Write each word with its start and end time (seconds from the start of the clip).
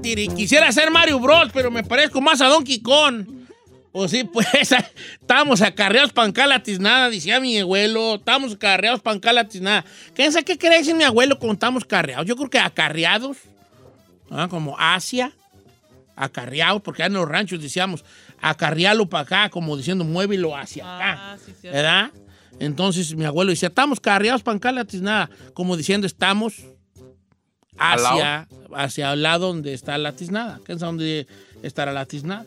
tiri. 0.00 0.28
Quisiera 0.28 0.70
ser 0.72 0.90
Mario 0.90 1.18
Bros, 1.18 1.50
pero 1.52 1.70
me 1.70 1.82
parezco 1.82 2.20
más 2.20 2.40
a 2.40 2.48
Donkey 2.48 2.80
Kong. 2.80 3.26
Pues 3.92 4.10
sí, 4.10 4.24
pues 4.24 4.46
estábamos 5.20 5.62
acarreados 5.62 6.12
pancalatis 6.12 6.78
nada, 6.78 7.08
decía 7.08 7.40
mi 7.40 7.58
abuelo. 7.58 8.16
Estábamos 8.16 8.52
acarreados 8.52 9.00
pancalatis 9.00 9.60
nada. 9.60 9.84
¿Qué, 10.14 10.28
¿Qué 10.44 10.58
quiere 10.58 10.78
decir 10.78 10.94
mi 10.94 11.04
abuelo 11.04 11.38
cuando 11.38 11.54
estamos 11.54 11.84
carreados? 11.84 12.26
Yo 12.26 12.36
creo 12.36 12.50
que 12.50 12.58
acarreados, 12.58 13.38
¿ah? 14.30 14.48
como 14.50 14.76
Asia, 14.78 15.32
acarreados, 16.14 16.82
porque 16.82 17.04
en 17.04 17.14
los 17.14 17.28
ranchos 17.28 17.62
decíamos 17.62 18.04
acarrealo 18.40 19.08
para 19.08 19.22
acá, 19.22 19.48
como 19.48 19.76
diciendo 19.76 20.04
muévelo 20.04 20.54
hacia 20.54 20.84
acá. 20.84 21.18
Ah, 21.18 21.36
sí, 21.38 21.52
cierto. 21.58 21.76
¿Verdad? 21.76 22.10
Entonces 22.58 23.14
mi 23.14 23.24
abuelo 23.24 23.50
decía, 23.50 23.68
estamos 23.68 24.00
carreados 24.00 24.42
pancalatis 24.42 25.00
nada, 25.00 25.30
como 25.54 25.76
diciendo 25.76 26.06
estamos. 26.06 26.64
Hacia, 27.78 28.48
hacia 28.74 29.12
el 29.12 29.22
lado 29.22 29.48
donde 29.48 29.74
está 29.74 29.98
la 29.98 30.12
tiznada. 30.12 30.60
¿Qué 30.64 30.72
es 30.72 30.78
donde 30.78 31.26
estará 31.62 31.92
la 31.92 32.06
tiznada? 32.06 32.46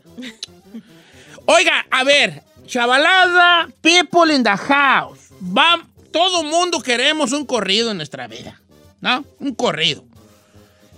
Oiga, 1.46 1.86
a 1.90 2.04
ver, 2.04 2.44
chavalada, 2.66 3.70
people 3.82 4.34
in 4.34 4.44
the 4.44 4.56
house. 4.56 5.32
Va, 5.42 5.86
todo 6.12 6.44
mundo 6.44 6.82
queremos 6.82 7.32
un 7.32 7.46
corrido 7.46 7.92
en 7.92 7.98
nuestra 7.98 8.28
vida, 8.28 8.60
¿no? 9.02 9.26
Un 9.40 9.56
corrido. 9.56 10.04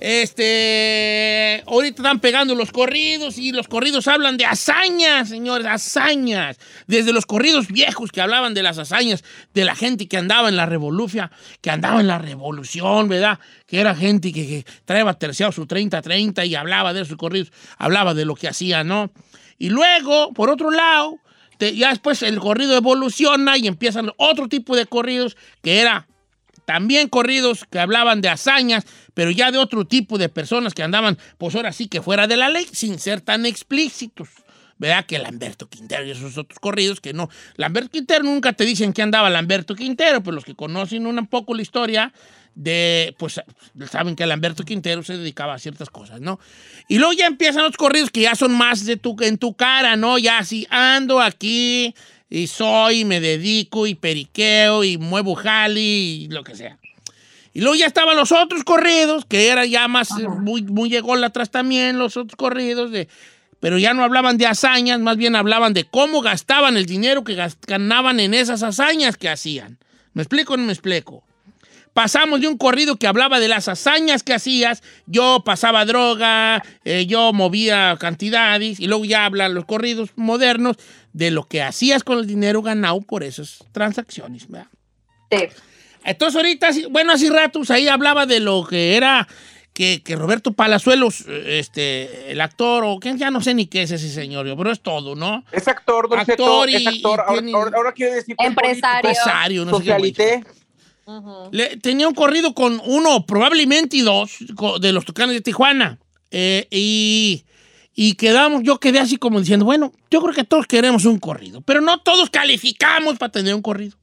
Este, 0.02 1.64
ahorita 1.68 2.02
están 2.02 2.20
pegando 2.20 2.56
los 2.56 2.72
corridos 2.72 3.38
y 3.38 3.52
los 3.52 3.68
corridos 3.68 4.08
hablan 4.08 4.36
de 4.36 4.46
hazañas, 4.46 5.30
señores, 5.30 5.68
hazañas. 5.68 6.58
Desde 6.88 7.14
los 7.14 7.28
corridos 7.28 7.68
viejos 7.68 8.12
que 8.12 8.20
hablaban 8.20 8.56
de 8.56 8.64
las 8.64 8.80
hazañas 8.80 9.24
de 9.54 9.64
la 9.64 9.76
gente 9.76 10.08
que 10.08 10.18
andaba 10.18 10.50
en 10.50 10.58
la 10.58 10.66
revolución, 10.66 11.30
que 11.62 11.70
andaba 11.70 12.02
en 12.02 12.08
la 12.08 12.18
revolución, 12.18 13.10
¿verdad? 13.10 13.38
Que 13.68 13.80
era 13.80 13.94
gente 13.94 14.34
que, 14.34 14.48
que 14.48 14.66
traía 14.86 15.14
terciado 15.14 15.52
su 15.52 15.68
30-30 15.68 16.48
y 16.48 16.56
hablaba 16.56 16.94
de 16.94 17.02
esos 17.02 17.16
corridos, 17.16 17.52
hablaba 17.78 18.16
de 18.16 18.26
lo 18.26 18.34
que 18.34 18.48
hacía, 18.48 18.84
¿no? 18.84 19.12
Y 19.60 19.70
luego, 19.70 20.34
por 20.34 20.50
otro 20.50 20.72
lado, 20.72 21.20
ya 21.60 21.90
después 21.90 22.24
el 22.24 22.40
corrido 22.40 22.76
evoluciona 22.76 23.56
y 23.56 23.68
empiezan 23.68 24.12
otro 24.18 24.48
tipo 24.48 24.76
de 24.76 24.88
corridos 24.88 25.38
que 25.62 25.80
era 25.80 26.08
también 26.72 27.10
corridos 27.10 27.66
que 27.70 27.80
hablaban 27.80 28.22
de 28.22 28.30
hazañas, 28.30 28.86
pero 29.14 29.30
ya 29.30 29.52
de 29.52 29.58
otro 29.58 29.84
tipo 29.84 30.18
de 30.18 30.30
personas 30.30 30.74
que 30.74 30.82
andaban, 30.82 31.18
pues 31.38 31.54
ahora 31.54 31.74
sí 31.74 31.90
que 31.90 32.02
fuera 32.02 32.28
de 32.28 32.38
la 32.38 32.48
ley, 32.48 32.66
sin 32.72 32.98
ser 32.98 33.20
tan 33.20 33.46
explícitos. 33.46 34.30
¿Verdad? 34.78 35.06
Que 35.06 35.20
Lamberto 35.20 35.68
Quintero 35.68 36.06
y 36.06 36.12
esos 36.12 36.38
otros 36.38 36.60
corridos 36.60 37.02
que 37.02 37.12
no. 37.12 37.30
Lamberto 37.58 37.90
Quintero 37.90 38.24
nunca 38.24 38.54
te 38.54 38.64
dicen 38.64 38.94
que 38.94 39.02
andaba 39.02 39.30
Lamberto 39.30 39.76
Quintero, 39.76 40.24
pero 40.24 40.34
los 40.34 40.46
que 40.46 40.56
conocen 40.56 41.06
un 41.06 41.28
poco 41.28 41.54
la 41.54 41.62
historia 41.62 42.14
de, 42.56 43.14
pues 43.20 43.42
saben 43.92 44.16
que 44.16 44.26
Lamberto 44.26 44.64
Quintero 44.64 45.04
se 45.04 45.18
dedicaba 45.18 45.54
a 45.56 45.60
ciertas 45.60 45.90
cosas, 45.90 46.22
¿no? 46.22 46.40
Y 46.88 47.00
luego 47.00 47.12
ya 47.12 47.28
empiezan 47.28 47.64
los 47.64 47.76
corridos 47.76 48.12
que 48.12 48.22
ya 48.22 48.34
son 48.34 48.54
más 48.54 48.86
de 48.86 48.96
tu, 48.96 49.18
en 49.20 49.38
tu 49.38 49.56
cara, 49.56 49.98
¿no? 49.98 50.18
Ya 50.18 50.38
así 50.38 50.66
ando 50.70 51.20
aquí 51.20 51.94
y 52.32 52.48
soy, 52.48 53.04
me 53.04 53.20
dedico 53.20 53.86
y 53.86 53.94
periqueo 53.94 54.86
y 54.86 54.98
muevo 54.98 55.36
jali 55.36 56.24
y 56.24 56.28
lo 56.30 56.46
que 56.46 56.56
sea. 56.56 56.78
Y 57.54 57.60
luego 57.60 57.76
ya 57.76 57.86
estaban 57.86 58.16
los 58.16 58.32
otros 58.32 58.64
corridos, 58.64 59.26
que 59.26 59.50
era 59.50 59.66
ya 59.66 59.90
más, 59.90 60.12
eh, 60.12 60.28
muy, 60.28 60.62
muy 60.62 60.96
atrás 60.96 61.52
también, 61.52 62.00
los 62.00 62.16
otros 62.16 62.38
corridos, 62.38 62.90
de, 62.90 63.10
pero 63.60 63.78
ya 63.78 63.94
no 63.94 64.06
hablaban 64.06 64.38
de 64.38 64.48
hazañas, 64.48 65.02
más 65.02 65.18
bien 65.18 65.36
hablaban 65.36 65.74
de 65.74 65.84
cómo 65.84 66.22
gastaban 66.22 66.78
el 66.78 66.86
dinero 66.86 67.26
que 67.26 67.38
ganaban 67.68 68.22
en 68.22 68.34
esas 68.34 68.64
hazañas 68.64 69.18
que 69.18 69.28
hacían. 69.28 69.78
¿Me 70.14 70.24
explico 70.24 70.54
o 70.54 70.58
no 70.58 70.64
me 70.64 70.72
explico? 70.72 71.26
Pasamos 71.94 72.40
de 72.40 72.48
un 72.48 72.58
corrido 72.58 72.96
que 72.96 73.08
hablaba 73.08 73.42
de 73.42 73.50
las 73.50 73.68
hazañas 73.68 74.24
que 74.24 74.34
hacías, 74.34 74.82
yo 75.08 75.44
pasaba 75.44 75.84
droga, 75.84 76.64
eh, 76.86 77.06
yo 77.06 77.34
movía 77.34 77.98
cantidades, 78.00 78.80
y 78.80 78.88
luego 78.88 79.04
ya 79.04 79.26
hablan 79.26 79.54
los 79.54 79.66
corridos 79.66 80.12
modernos 80.16 80.78
de 81.14 81.32
lo 81.32 81.44
que 81.44 81.62
hacías 81.62 82.04
con 82.04 82.18
el 82.20 82.28
dinero 82.28 82.62
ganado 82.62 83.02
por 83.02 83.24
esas 83.24 83.60
transacciones. 83.72 84.48
¿verdad? 84.50 84.68
Sí. 85.32 85.38
Entonces 86.04 86.36
ahorita, 86.36 86.70
bueno, 86.90 87.14
hace 87.14 87.30
ratos 87.30 87.70
ahí 87.70 87.88
hablaba 87.88 88.26
de 88.26 88.40
lo 88.40 88.66
que 88.66 88.96
era 88.98 89.28
que, 89.74 90.02
que 90.04 90.16
Roberto 90.18 90.52
Palazuelos, 90.54 91.22
eh, 91.28 91.60
este, 91.60 92.32
el 92.32 92.42
actor, 92.42 92.84
o 92.86 93.00
que 93.00 93.16
ya 93.18 93.32
no 93.32 93.40
sé 93.42 93.54
ni 93.54 93.68
qué 93.68 93.84
es 93.84 93.92
ese 93.92 94.10
señor, 94.10 94.46
yo, 94.46 94.58
pero 94.58 94.72
es 94.72 94.82
todo, 94.82 95.16
¿no? 95.16 95.46
Es 95.52 95.68
actor, 95.68 96.10
Don 96.10 96.20
Actor 96.20 96.36
Cheto, 96.36 96.68
y- 96.68 96.76
es 96.76 96.88
actor. 96.88 97.20
y 97.20 97.22
Ahora, 97.22 97.42
tiene- 97.42 97.54
ahora- 97.58 97.78
ahora 97.78 97.92
quiere 97.94 98.16
decir 98.16 98.36
que 98.36 98.44
es 98.44 98.50
Empresario. 98.50 99.10
Empresario, 99.10 99.66
no 99.66 99.78
sé 99.80 100.14
qué. 100.14 100.44
Le- 101.52 101.78
tenía 101.78 102.08
un 102.08 102.14
corrido 102.14 102.54
con 102.54 102.82
uno, 102.86 103.26
probablemente 103.26 103.98
y 103.98 104.02
dos, 104.02 104.38
de 104.80 104.92
los 104.92 105.06
Tucanes 105.06 105.36
de 105.36 105.42
Tijuana. 105.42 106.00
Eh, 106.32 106.68
y, 106.72 107.44
y 107.94 108.16
quedamos, 108.16 108.64
yo 108.64 108.80
quedé 108.80 109.00
así 109.00 109.18
como 109.18 109.40
diciendo, 109.40 109.66
bueno, 109.66 109.92
yo 110.10 110.22
creo 110.22 110.34
que 110.34 110.44
todos 110.44 110.66
queremos 110.66 111.06
un 111.06 111.20
corrido, 111.20 111.62
pero 111.62 111.82
no 111.82 112.00
todos 112.00 112.30
calificamos 112.30 113.18
para 113.18 113.32
tener 113.32 113.54
un 113.54 113.62
corrido. 113.62 113.98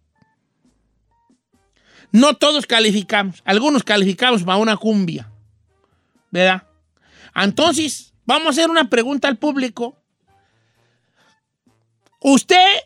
No 2.10 2.34
todos 2.34 2.66
calificamos. 2.66 3.42
Algunos 3.44 3.82
calificamos 3.82 4.42
para 4.42 4.58
una 4.58 4.76
cumbia. 4.76 5.30
¿Verdad? 6.30 6.62
Entonces, 7.34 8.14
vamos 8.24 8.46
a 8.46 8.50
hacer 8.50 8.70
una 8.70 8.88
pregunta 8.88 9.28
al 9.28 9.36
público. 9.36 9.96
¿Usted 12.20 12.80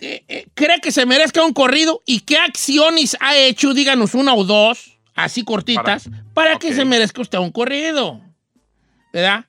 eh, 0.00 0.46
cree 0.54 0.80
que 0.80 0.92
se 0.92 1.06
merezca 1.06 1.44
un 1.44 1.52
corrido 1.52 2.02
y 2.06 2.20
qué 2.20 2.38
acciones 2.38 3.16
ha 3.20 3.36
hecho, 3.36 3.74
díganos 3.74 4.14
una 4.14 4.34
o 4.34 4.44
dos, 4.44 4.98
así 5.14 5.44
cortitas, 5.44 6.08
para, 6.34 6.58
que 6.58 6.74
se 6.74 6.84
merezca 6.84 7.22
usted 7.22 7.38
un 7.38 7.50
corrido? 7.50 8.20
¿Verdad? 9.12 9.46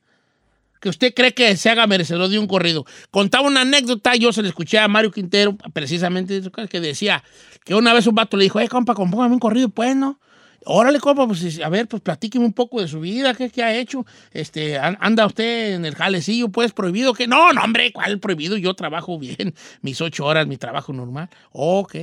Que 0.80 0.90
usted 0.90 1.14
cree 1.14 1.34
que 1.34 1.56
se 1.58 1.70
haga 1.70 1.88
merecedor 1.88 2.30
de 2.30 2.40
un 2.40 2.48
corrido. 2.48 2.86
Contaba 3.12 3.48
una 3.48 3.62
anécdota, 3.62 4.16
yo 4.16 4.32
se 4.32 4.42
le 4.42 4.48
escuché 4.50 4.80
a 4.80 4.88
Mario 4.88 5.12
Quintero, 5.12 5.58
precisamente, 5.74 6.42
que 6.70 6.80
decía 6.80 7.24
que 7.66 7.76
una 7.76 7.94
vez 7.94 8.08
un 8.08 8.16
vato 8.16 8.38
le 8.38 8.44
dijo, 8.44 8.60
eh, 8.60 8.68
compa, 8.70 8.94
compóngame 8.94 9.34
un 9.34 9.40
corrido, 9.40 9.70
pues, 9.70 9.96
¿no? 9.96 10.20
Órale, 10.66 11.00
compa, 11.00 11.26
pues, 11.28 11.60
a 11.62 11.70
ver, 11.70 11.88
pues, 11.88 12.02
platíqueme 12.02 12.46
un 12.46 12.54
poco 12.54 12.82
de 12.82 12.88
su 12.88 13.00
vida, 13.00 13.34
¿qué, 13.34 13.64
ha 13.64 13.76
hecho? 13.76 14.06
Este, 14.32 14.78
an- 14.78 14.98
¿anda 15.02 15.26
usted 15.26 15.74
en 15.74 15.86
el 15.86 15.96
jalecillo, 15.96 16.50
pues, 16.50 16.72
prohibido? 16.74 17.14
que 17.14 17.28
No, 17.28 17.52
no, 17.54 17.62
hombre, 17.64 17.92
¿cuál 17.92 18.20
prohibido? 18.20 18.58
Yo 18.58 18.74
trabajo 18.74 19.18
bien, 19.20 19.54
mis 19.82 20.00
ocho 20.02 20.26
horas, 20.26 20.48
mi 20.48 20.58
trabajo 20.58 20.94
normal. 20.94 21.30
Ok. 21.52 21.96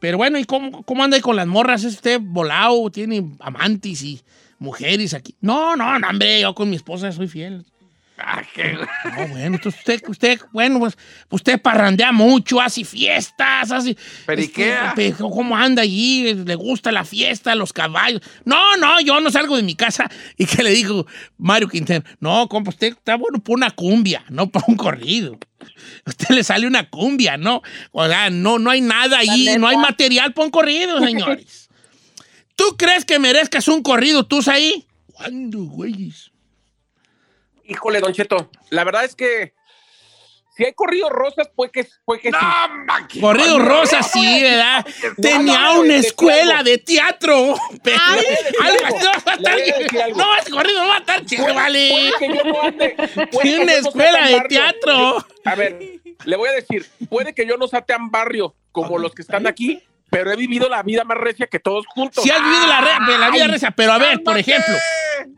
Pero 0.00 0.16
bueno, 0.16 0.38
¿y 0.38 0.44
cómo, 0.44 0.82
cómo 0.84 1.02
anda 1.02 1.16
ahí 1.16 1.20
con 1.22 1.34
las 1.36 1.46
morras? 1.46 1.82
¿Es 1.84 1.94
usted 1.94 2.20
volado? 2.22 2.88
¿Tiene 2.90 3.32
amantes 3.40 4.02
y 4.02 4.20
mujeres 4.58 5.12
aquí? 5.12 5.34
No, 5.40 5.74
no, 5.74 5.98
no, 5.98 6.08
hombre, 6.08 6.40
yo 6.40 6.54
con 6.54 6.70
mi 6.70 6.76
esposa 6.76 7.10
soy 7.10 7.26
fiel. 7.26 7.64
Ah, 8.20 8.42
qué- 8.52 8.72
No, 8.72 9.28
bueno, 9.28 9.56
entonces 9.56 9.78
usted, 9.78 10.02
usted, 10.08 10.40
bueno, 10.52 10.80
pues 10.80 10.98
usted 11.30 11.60
parrandea 11.60 12.10
mucho, 12.10 12.60
hace 12.60 12.84
fiestas, 12.84 13.70
hace... 13.70 13.96
Periquea. 14.26 14.88
este, 14.88 15.12
¿Cómo 15.12 15.56
anda 15.56 15.82
allí? 15.82 16.34
¿Le 16.34 16.54
gusta 16.56 16.90
la 16.90 17.04
fiesta, 17.04 17.54
los 17.54 17.72
caballos? 17.72 18.20
No, 18.44 18.76
no, 18.76 19.00
yo 19.00 19.20
no 19.20 19.30
salgo 19.30 19.56
de 19.56 19.62
mi 19.62 19.76
casa. 19.76 20.10
¿Y 20.36 20.46
qué 20.46 20.62
le 20.64 20.70
dijo 20.70 21.06
Mario 21.36 21.68
Quintero? 21.68 22.04
No, 22.18 22.48
compa, 22.48 22.70
usted 22.70 22.88
está 22.88 23.14
bueno 23.16 23.38
por 23.38 23.56
una 23.56 23.70
cumbia, 23.70 24.24
no 24.30 24.50
para 24.50 24.64
un 24.68 24.76
corrido. 24.76 25.38
A 26.04 26.10
usted 26.10 26.34
le 26.34 26.42
sale 26.42 26.66
una 26.66 26.88
cumbia, 26.90 27.36
¿no? 27.36 27.62
O 27.92 28.06
sea, 28.06 28.30
no, 28.30 28.58
no 28.58 28.70
hay 28.70 28.80
nada 28.80 29.18
ahí, 29.18 29.56
no 29.58 29.68
hay 29.68 29.76
material 29.76 30.32
para 30.32 30.44
un 30.46 30.50
corrido, 30.50 30.98
señores. 31.04 31.68
¿Tú 32.56 32.76
crees 32.76 33.04
que 33.04 33.20
merezcas 33.20 33.68
un 33.68 33.82
corrido 33.82 34.26
tú 34.26 34.40
ahí? 34.48 34.84
¿Cuándo, 35.12 35.60
güeyes? 35.64 36.32
Híjole, 37.68 38.00
Don 38.00 38.12
Cheto, 38.12 38.50
la 38.70 38.82
verdad 38.84 39.04
es 39.04 39.14
que 39.14 39.54
si 40.56 40.64
hay 40.64 40.72
corridos 40.72 41.10
rosas, 41.10 41.48
pues 41.54 41.70
que, 41.70 41.86
pues 42.04 42.20
que 42.20 42.32
sí. 42.32 43.20
Corrido 43.20 43.60
Rosa, 43.60 44.02
sí, 44.02 44.42
¿verdad? 44.42 44.84
Tenía 45.22 45.74
no, 45.74 45.82
una 45.82 45.94
escuela 45.94 46.64
de 46.64 46.78
teatro. 46.78 47.54
Pero, 47.84 47.96
Ay, 48.60 48.76
no. 48.90 50.16
No, 50.16 50.36
ese 50.36 50.50
corrido 50.50 50.82
no 50.82 50.88
va 50.88 50.96
a 50.96 50.98
estar 50.98 51.24
chido, 51.24 51.44
Puede- 51.44 51.54
vale. 51.54 52.10
no 52.20 53.38
Tiene 53.40 53.64
no 53.66 53.70
sea 53.70 53.78
escuela 53.78 54.26
de 54.26 54.40
teatro. 54.48 55.26
A 55.44 55.54
ver, 55.54 55.78
le 56.24 56.36
voy 56.36 56.48
a 56.48 56.52
decir, 56.52 56.84
puede 57.08 57.34
que 57.34 57.46
yo 57.46 57.56
no 57.56 57.68
sea 57.68 57.82
tan 57.82 58.10
barrio 58.10 58.56
como 58.72 58.98
los 58.98 59.14
que 59.14 59.22
están 59.22 59.46
aquí, 59.46 59.80
pero 60.10 60.32
he 60.32 60.36
vivido 60.36 60.68
la 60.68 60.82
vida 60.82 61.04
más 61.04 61.18
recia 61.18 61.46
que 61.46 61.58
todos 61.60 61.86
juntos. 61.86 62.24
Sí 62.24 62.30
has 62.30 62.42
vivido 62.42 62.66
la, 62.66 62.80
re- 62.80 63.18
la 63.18 63.30
vida 63.30 63.44
Ay, 63.44 63.50
reza, 63.50 63.70
pero 63.72 63.92
a 63.92 63.98
ver, 63.98 64.22
por 64.22 64.38
ejemplo, 64.38 64.74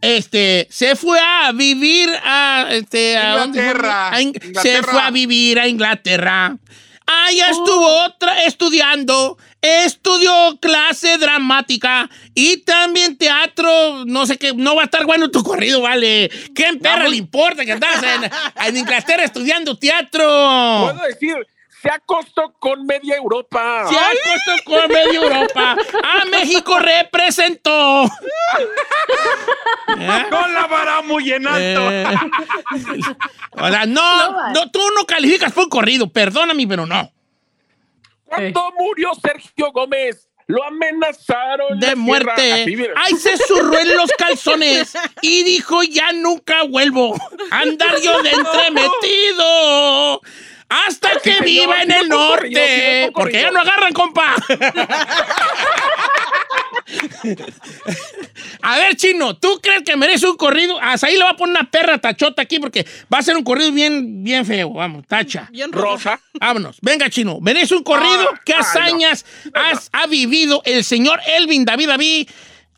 este, 0.01 0.67
se 0.71 0.97
fue 0.97 1.19
a 1.21 1.53
vivir 1.53 2.09
a, 2.25 2.67
este, 2.71 3.17
a. 3.17 3.45
Inglaterra. 3.47 4.11
A 4.13 4.21
In- 4.23 4.35
Se 4.63 4.83
fue 4.83 5.01
a 5.01 5.11
vivir 5.11 5.59
a 5.59 5.67
Inglaterra. 5.69 6.57
Allá 7.27 7.51
estuvo 7.51 8.05
otra 8.05 8.45
estudiando, 8.45 9.37
estudió 9.61 10.59
clase 10.61 11.19
dramática 11.19 12.09
y 12.37 12.59
también 12.59 13.17
teatro, 13.19 14.05
no 14.07 14.27
sé 14.27 14.39
qué, 14.39 14.53
no 14.55 14.77
va 14.77 14.83
a 14.83 14.85
estar 14.85 15.05
bueno 15.07 15.29
tu 15.29 15.43
corrido, 15.43 15.81
vale. 15.81 16.31
¿Qué 16.55 16.67
en 16.69 16.79
perra 16.79 17.09
le 17.09 17.17
importa 17.17 17.65
que 17.65 17.73
andas 17.73 18.01
en, 18.05 18.31
en 18.67 18.77
Inglaterra 18.77 19.25
estudiando 19.25 19.77
teatro? 19.77 20.23
Puedo 20.93 21.03
decir, 21.09 21.35
se 21.81 21.91
acostó 21.91 22.53
con 22.59 22.85
media 22.85 23.17
Europa. 23.17 23.87
Se 23.89 23.95
puesto 23.95 24.53
con 24.65 24.89
medio 24.89 25.23
Europa. 25.23 25.77
A 26.03 26.25
México 26.27 26.79
representó. 26.79 28.05
¿Eh? 29.99 30.27
Con 30.31 30.55
la 30.55 30.67
vara 30.67 31.01
muy 31.03 31.33
en 31.33 31.47
alto. 31.47 31.91
Eh, 31.91 32.05
o 33.53 33.69
sea, 33.69 33.87
no, 33.87 34.51
No, 34.53 34.71
tú 34.71 34.81
no 34.95 35.07
calificas 35.07 35.53
por 35.53 35.65
un 35.65 35.71
corrido, 35.71 36.13
perdóname, 36.13 36.67
pero 36.67 36.87
no. 36.87 37.11
¿Cuándo 38.25 38.73
murió 38.79 39.11
Sergio 39.15 39.73
Gómez? 39.73 40.29
Lo 40.47 40.65
amenazaron. 40.65 41.79
De 41.79 41.89
la 41.89 41.97
muerte. 41.97 42.63
Así. 42.63 42.77
Ay, 42.97 43.15
se 43.15 43.37
zurró 43.37 43.79
en 43.79 43.97
los 43.97 44.11
calzones 44.19 44.95
y 45.23 45.45
dijo, 45.45 45.83
ya 45.85 46.13
nunca 46.13 46.65
vuelvo 46.65 47.17
andar 47.51 48.01
yo 48.01 48.21
de 48.23 48.31
entremetido. 48.33 50.21
Hasta 50.71 51.19
que 51.23 51.41
viva 51.45 51.83
en 51.83 51.91
el 51.91 52.09
norte. 52.09 53.11
Porque 53.13 53.41
ya 53.43 53.51
no 53.51 53.61
agarran, 53.61 53.93
compa. 53.93 54.35
A 58.63 58.77
ver, 58.79 58.97
chino, 58.97 59.37
¿tú 59.37 59.59
crees 59.63 59.83
que 59.83 59.97
merece 59.97 60.27
un 60.29 60.37
corrido? 60.37 60.79
Hasta 60.81 61.07
ahí 61.07 61.17
le 61.17 61.25
va 61.25 61.31
a 61.31 61.37
poner 61.37 61.57
una 61.59 61.71
perra 61.71 61.99
tachota 61.99 62.43
aquí 62.43 62.59
porque 62.59 62.87
va 63.13 63.19
a 63.19 63.23
ser 63.23 63.37
un 63.37 63.43
corrido 63.45 63.73
bien, 63.73 64.23
bien 64.23 64.45
feo. 64.45 64.71
Vamos, 64.73 65.07
tacha. 65.07 65.49
Bien. 65.51 65.73
Rosa. 65.73 66.21
Vámonos. 66.39 66.79
Venga, 66.81 67.09
chino. 67.11 67.39
¿Merece 67.41 67.75
un 67.75 67.83
corrido? 67.83 68.31
Ah, 68.33 68.41
¿Qué 68.45 68.53
ah, 68.53 68.59
no. 68.59 68.63
hazañas 68.63 69.25
has- 69.55 69.89
ha 69.93 70.07
vivido 70.07 70.63
el 70.65 70.85
señor 70.85 71.21
Elvin 71.27 71.65
David 71.65 71.89
David, 71.89 72.29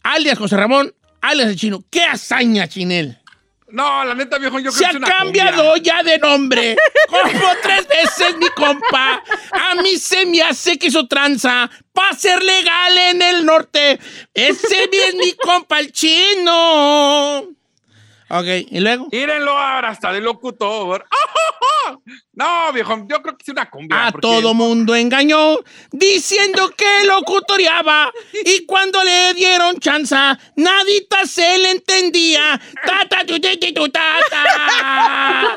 alias 0.02 0.38
José 0.38 0.56
Ramón, 0.56 0.94
alias 1.20 1.48
el 1.48 1.56
chino? 1.56 1.82
¿Qué 1.90 2.02
hazaña, 2.04 2.68
chinel? 2.68 3.18
No, 3.68 4.04
la 4.04 4.14
neta, 4.14 4.36
viejo, 4.36 4.58
yo 4.58 4.70
Se 4.70 4.78
creo 4.84 4.88
ha 4.88 4.90
que 4.90 4.96
es 4.98 5.02
una 5.02 5.06
cambiado 5.18 5.72
cumbia. 5.72 5.82
ya 5.82 6.02
de 6.02 6.18
nombre. 6.18 6.76
Como 7.12 7.54
tres 7.62 7.86
veces, 7.88 8.36
mi 8.38 8.48
compa. 8.48 9.22
A 9.52 9.74
mí 9.82 9.96
se 9.96 10.24
me 10.26 10.42
hace 10.42 10.78
que 10.78 10.86
hizo 10.86 11.06
tranza 11.06 11.70
para 11.92 12.16
ser 12.16 12.42
legal 12.42 12.98
en 12.98 13.22
el 13.22 13.44
norte. 13.44 13.98
Ese 14.32 14.88
es 14.90 15.14
mi 15.14 15.32
compa, 15.34 15.78
el 15.80 15.92
chino. 15.92 17.40
Ok, 18.28 18.46
¿y 18.70 18.80
luego? 18.80 19.08
Mírenlo 19.12 19.50
ahora, 19.50 19.90
hasta 19.90 20.10
de 20.10 20.22
locutor. 20.22 21.04
No, 22.34 22.72
viejo, 22.72 23.04
yo 23.08 23.22
creo 23.22 23.36
que 23.36 23.42
es 23.42 23.48
una 23.48 23.68
cumbia. 23.70 24.06
A 24.06 24.10
porque- 24.12 24.26
todo 24.26 24.54
mundo 24.54 24.94
engañó 24.94 25.58
diciendo 25.90 26.70
que 26.76 27.04
locutoriaba 27.06 28.10
y 28.44 28.64
cuando 28.66 29.02
le 29.04 29.34
dieron 29.34 29.78
chanza 29.78 30.38
nadita 30.56 31.26
se 31.26 31.58
le 31.58 31.70
entendía. 31.72 32.60
Ta, 32.86 33.06
ta, 33.08 33.24
tu, 33.26 33.38
tu, 33.38 33.88
ta, 33.90 34.16
ta. 34.30 35.56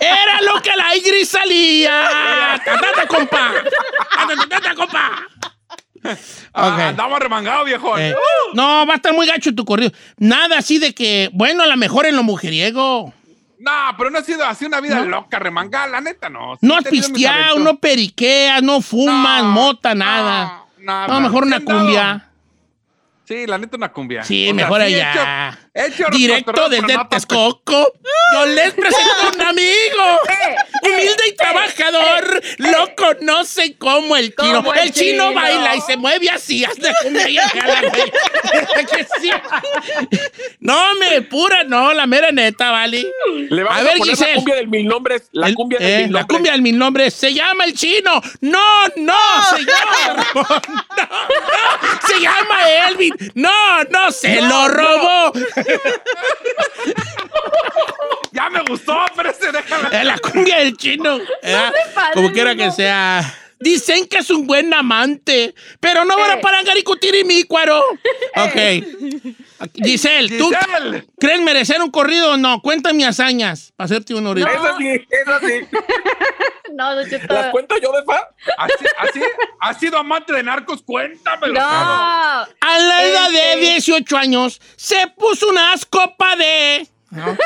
Era 0.00 0.40
lo 0.42 0.60
que 0.62 0.70
la 0.76 0.96
Igris 0.96 1.28
salía. 1.28 2.60
Ta, 2.64 2.80
ta, 2.80 2.92
ta, 2.94 3.06
compa. 3.06 3.52
Ta, 4.14 4.26
ta, 4.26 4.48
ta, 4.48 4.60
ta, 4.60 4.74
compa. 4.74 5.26
Ah, 6.54 6.68
Ok. 6.72 6.80
Andamos 6.80 7.18
remangado, 7.18 7.64
viejo. 7.64 7.96
Eh, 7.98 8.14
no, 8.54 8.86
va 8.86 8.94
a 8.94 8.96
estar 8.96 9.12
muy 9.12 9.26
gacho 9.26 9.54
tu 9.54 9.64
corrido. 9.64 9.92
Nada 10.16 10.58
así 10.58 10.78
de 10.78 10.94
que, 10.94 11.28
bueno, 11.32 11.62
a 11.62 11.66
lo 11.66 11.76
mejor 11.76 12.06
en 12.06 12.16
lo 12.16 12.22
mujeriego. 12.22 13.12
No, 13.60 13.70
pero 13.98 14.10
no 14.10 14.18
ha 14.18 14.22
sido 14.22 14.44
así 14.46 14.64
una 14.64 14.80
vida 14.80 15.00
No. 15.00 15.04
loca, 15.04 15.38
remangada, 15.38 15.86
la 15.86 16.00
neta, 16.00 16.30
no. 16.30 16.56
No 16.62 16.76
has 16.76 16.84
pisteado, 16.84 17.58
no 17.58 17.76
periqueas, 17.76 18.62
no 18.62 18.80
fumas, 18.80 19.42
No, 19.44 19.50
mota, 19.50 19.94
nada. 19.94 20.64
No, 20.78 21.20
mejor 21.20 21.44
una 21.44 21.60
cumbia. 21.60 22.29
Sí, 23.30 23.46
la 23.46 23.58
neta, 23.58 23.76
una 23.76 23.92
cumbia. 23.92 24.24
Sí, 24.24 24.42
O 24.42 24.46
sea, 24.46 24.54
mejor 24.54 24.82
sí 24.82 24.92
he 24.94 25.02
allá. 25.04 25.50
hecho- 25.50 25.58
he 25.72 25.86
hecho 25.86 26.04
Directo 26.10 26.68
desde 26.68 26.94
no 26.96 27.06
Texcoco. 27.08 27.92
Yo 28.34 28.46
les 28.46 28.72
presento 28.74 29.30
un 29.36 29.40
amigo. 29.40 30.18
Humilde 30.82 31.22
y 31.28 31.36
trabajador. 31.36 32.42
Lo 32.58 32.94
conocen 32.96 33.74
como 33.74 34.16
el 34.16 34.34
chino. 34.34 34.56
Como 34.64 34.74
El 34.74 34.80
el 34.80 34.92
chino 34.92 35.28
chino. 35.28 35.34
baila 35.40 35.76
y 35.76 35.80
se 35.82 35.96
mueve 35.96 36.28
así 36.28 36.64
hasta. 36.64 36.90
No, 40.60 40.94
me 40.96 41.22
pura, 41.22 41.64
no, 41.64 41.92
la 41.94 42.06
mera 42.06 42.30
neta, 42.32 42.70
¿vale? 42.70 43.06
Le 43.48 43.62
vamos 43.62 43.78
A 43.78 43.80
a, 43.80 43.84
ver, 43.84 43.98
poner 43.98 44.10
Giselle. 44.14 44.30
la 44.32 44.36
cumbia 44.36 44.54
del 44.56 44.68
mil 44.68 44.86
nombres. 44.86 45.28
La 45.32 45.46
El- 45.48 45.54
cumbia 45.54 45.78
del 45.78 45.88
eh, 45.88 46.02
mil 46.04 46.12
La 46.12 46.20
nombres. 46.20 46.36
cumbia 46.36 46.52
del 46.52 46.62
mil 46.62 46.78
nombres. 46.78 47.14
Se 47.14 47.32
llama 47.32 47.64
el 47.64 47.74
chino. 47.74 48.20
No, 48.40 48.60
no, 48.96 49.14
señor. 49.50 49.70
No, 50.34 50.42
no. 50.42 52.08
Se 52.08 52.20
llama 52.20 52.56
Elvin. 52.88 53.12
No, 53.34 53.84
no, 53.90 54.10
se 54.12 54.40
lo 54.42 54.68
robó. 54.68 55.32
Ya 58.32 58.48
me 58.48 58.60
gustó, 58.62 58.96
pero 59.16 59.30
ese 59.30 59.50
déjame. 59.50 59.88
Es 59.98 60.04
la 60.04 60.18
cumbia 60.18 60.58
del 60.58 60.76
chino. 60.76 61.18
¿eh? 61.42 61.70
Como 62.14 62.30
quiera 62.32 62.54
que 62.54 62.70
sea. 62.70 63.34
Dicen 63.58 64.06
que 64.06 64.18
es 64.18 64.30
un 64.30 64.46
buen 64.46 64.72
amante, 64.72 65.54
pero 65.80 66.04
no 66.04 66.16
van 66.16 66.30
a 66.30 66.34
Eh. 66.34 66.40
parar 66.40 66.64
discutir 66.74 67.14
y 67.14 67.24
mi 67.24 67.42
cuaro. 67.44 67.82
Ok. 68.36 68.56
Giselle, 69.74 70.38
¿tú 70.38 70.48
Giselle. 70.50 71.06
crees 71.18 71.40
merecer 71.42 71.80
un 71.82 71.90
corrido 71.90 72.32
o 72.32 72.36
no? 72.36 72.60
Cuéntame 72.62 73.04
hazañas 73.04 73.72
para 73.76 73.86
hacerte 73.86 74.14
un 74.14 74.26
ahorita. 74.26 74.50
Eso 74.50 74.76
sí, 74.78 74.88
eso 74.88 75.46
sí. 75.46 75.66
No, 76.72 76.94
Don 76.94 77.08
Cheto. 77.10 77.34
¿Las 77.34 77.50
cuento 77.50 77.74
yo 77.78 77.90
de 77.92 78.04
fa? 78.04 78.28
Así, 78.56 78.84
así, 78.98 79.20
¿Has 79.60 79.78
sido 79.80 79.98
amante 79.98 80.32
de 80.32 80.42
narcos? 80.42 80.80
Cuéntamelo. 80.82 81.54
No. 81.54 81.60
A 81.60 82.46
la 82.60 83.02
edad 83.04 83.30
de 83.30 83.52
Este. 83.54 83.60
18 83.72 84.16
años 84.16 84.60
se 84.76 85.08
puso 85.18 85.48
unas 85.48 85.84
copas 85.84 86.38
de. 86.38 86.86
No, 87.10 87.36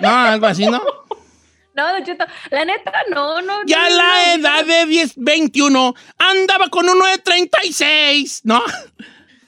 no, 0.00 0.08
algo 0.10 0.46
así, 0.46 0.66
¿no? 0.66 0.82
No, 1.74 1.92
Don 1.92 2.04
Cheto. 2.04 2.24
La 2.50 2.64
neta, 2.64 2.92
no, 3.10 3.42
no. 3.42 3.62
Ya 3.66 3.80
no, 3.80 3.86
a 3.86 3.90
la 3.90 4.04
no, 4.04 4.32
edad 4.34 4.64
de 4.64 4.86
10, 4.86 5.14
21 5.16 5.94
andaba 6.18 6.68
con 6.68 6.88
uno 6.88 7.04
de 7.06 7.18
36, 7.18 8.42
¿no? 8.44 8.62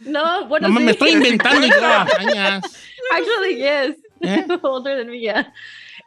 No, 0.06 0.46
bueno. 0.46 0.68
No, 0.68 0.78
sí. 0.78 0.84
me 0.84 0.90
estoy 0.92 1.10
inventando 1.10 1.66
yo 1.66 1.86
hazañas. 1.86 2.64
Actually, 3.12 3.56
yes. 3.56 3.96
¿Eh? 4.22 4.46
Older 4.62 4.98
than 4.98 5.08
me, 5.10 5.18
yeah. 5.20 5.52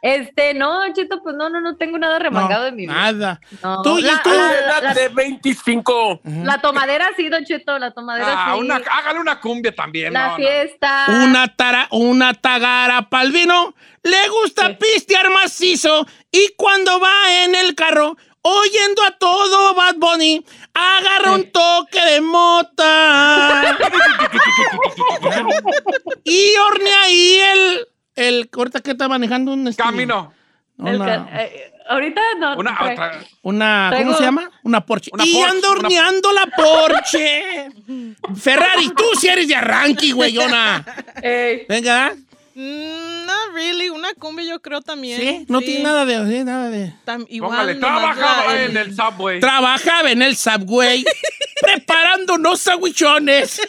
Este, 0.02 0.54
no, 0.54 0.80
Don 0.80 0.94
Cheto, 0.94 1.22
pues 1.22 1.36
no, 1.36 1.50
no, 1.50 1.60
no 1.60 1.76
tengo 1.76 1.98
nada 1.98 2.18
remangado 2.18 2.62
No, 2.62 2.68
en 2.68 2.76
mi 2.76 2.82
vida. 2.86 2.94
Nada. 2.94 3.40
No. 3.62 3.82
Tú, 3.82 3.98
¿y 3.98 4.02
la, 4.02 4.22
tú? 4.22 4.30
la- 4.30 4.80
La 4.80 4.94
de 4.94 5.08
25. 5.08 6.20
la 6.24 6.58
tomadera 6.60 7.10
sí, 7.16 7.28
Don 7.28 7.44
Cheto, 7.44 7.78
la 7.78 7.90
tomadera 7.92 8.26
Ah, 8.34 8.52
sí. 8.54 8.60
una, 8.60 8.76
hágale 8.76 9.20
una 9.20 9.38
cumbia 9.40 9.74
también. 9.74 10.12
la 10.14 10.24
no, 10.24 10.30
no. 10.30 10.36
fiesta. 10.36 11.04
Una, 11.08 11.54
tara, 11.54 11.86
una 11.90 12.32
tagara 12.34 13.08
pa'l 13.10 13.30
vino, 13.30 13.74
le 14.02 14.28
gusta 14.30 14.68
Sí. 14.68 14.76
pistear 14.80 15.30
macizo 15.30 16.06
y 16.32 16.54
cuando 16.56 16.98
va 16.98 17.44
en 17.44 17.54
el 17.54 17.74
carro, 17.74 18.16
oyendo 18.42 19.02
a 19.04 19.10
todo 19.12 19.74
Bad 19.74 19.96
Bunny, 19.96 20.44
agarra 20.74 21.32
un 21.32 21.50
toque 21.50 22.00
de 22.00 22.20
mota. 22.20 23.76
y 26.24 26.54
hornea 26.56 27.02
ahí 27.02 27.38
el, 27.40 27.88
el, 28.16 28.50
ahorita 28.56 28.80
que 28.80 28.92
está 28.92 29.08
manejando 29.08 29.52
un... 29.52 29.68
este, 29.68 29.82
Camino. 29.82 30.32
Una, 30.78 31.28
eh, 31.42 31.72
ahorita 31.90 32.20
no. 32.38 32.56
Una 32.56 32.78
tra- 32.78 32.92
otra. 32.92 33.20
una- 33.42 33.90
¿cómo 33.92 34.02
Traigo- 34.12 34.16
se 34.16 34.22
llama? 34.22 34.50
Una 34.62 34.86
Porsche. 34.86 35.10
Una 35.12 35.26
y 35.26 35.32
Porsche, 35.34 35.50
anda 35.50 35.68
una- 35.70 35.78
horneando 35.80 36.32
la 36.32 36.46
Porsche. 36.46 37.68
Ferrari, 38.40 38.88
tú 38.96 39.04
si 39.20 39.28
eres 39.28 39.48
de 39.48 39.56
arranque, 39.56 40.12
güeyona. 40.12 40.82
Ey, 41.22 41.66
Venga, 41.68 42.14
Mm, 42.54 43.26
not 43.26 43.54
really. 43.54 43.90
Una 43.90 44.12
cumbia 44.14 44.44
yo 44.44 44.60
creo 44.60 44.80
también. 44.80 45.20
¿sí? 45.20 45.44
No 45.48 45.60
tiene 45.60 45.82
nada 45.84 46.04
de... 46.04 46.38
sí, 46.38 46.44
nada 46.44 46.70
de... 46.70 46.92
Tam- 47.06 47.26
igual, 47.28 47.50
Póngale, 47.50 47.74
trabajaba 47.76 48.46
la- 48.54 48.62
en 48.64 48.76
el 48.76 48.94
subway. 48.94 49.40
Trabajaba 49.40 50.10
en 50.10 50.22
el 50.22 50.36
Subway 50.36 51.04
preparando 51.60 52.34
unos 52.34 52.60
sandwichones. 52.60 53.60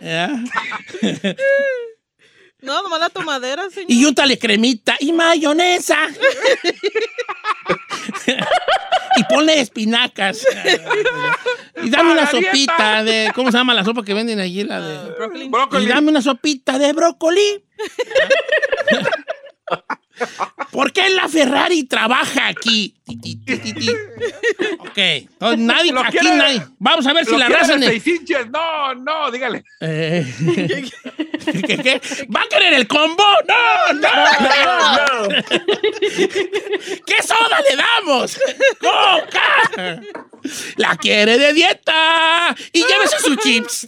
No, 2.62 2.82
nomás 2.82 3.00
la 3.00 3.10
tomadera, 3.10 3.68
señor. 3.70 3.90
Y 3.90 4.04
úntale 4.04 4.38
cremita 4.38 4.96
y 5.00 5.12
mayonesa. 5.12 5.98
y 9.16 9.24
ponle 9.24 9.60
espinacas. 9.60 10.46
y 11.82 11.90
dame 11.90 12.12
una 12.12 12.30
sopita 12.30 13.02
de. 13.04 13.32
¿Cómo 13.34 13.50
se 13.50 13.58
llama 13.58 13.74
la 13.74 13.84
sopa 13.84 14.04
que 14.04 14.14
venden 14.14 14.40
allí? 14.40 14.64
La 14.64 14.80
de. 14.80 15.10
Brócoli. 15.48 15.84
Y 15.84 15.88
dame 15.88 16.10
una 16.10 16.22
sopita 16.22 16.78
de 16.78 16.92
brócoli. 16.92 17.64
¿Por 20.70 20.92
qué 20.92 21.08
la 21.10 21.28
Ferrari 21.28 21.84
trabaja 21.84 22.48
aquí? 22.48 22.99
Ok. 24.80 24.96
Entonces, 24.98 25.58
nadie, 25.60 25.92
aquí 25.96 26.18
quiere- 26.18 26.36
nadie. 26.36 26.62
Vamos 26.78 27.06
a 27.06 27.12
ver 27.12 27.24
si 27.24 27.36
la 27.36 27.48
raza. 27.48 27.76
de. 27.76 28.02
No, 28.50 28.94
no, 28.94 29.30
dígale. 29.30 29.64
Eh, 29.80 30.26
¿qué, 31.66 31.76
qué? 31.78 32.00
¿Va 32.34 32.42
a 32.42 32.48
querer 32.48 32.74
el 32.74 32.86
combo? 32.88 33.22
No, 33.48 33.92
no. 33.94 34.08
No, 34.40 35.28
no. 35.28 35.28
¿Qué 37.06 37.22
soda 37.22 37.60
le 37.68 37.76
damos? 37.76 38.38
¡Coca! 38.80 40.00
La 40.76 40.96
quiere 40.96 41.38
de 41.38 41.52
dieta 41.52 42.54
y 42.72 42.80
llévese 42.84 43.18
sus 43.20 43.36
chips. 43.38 43.86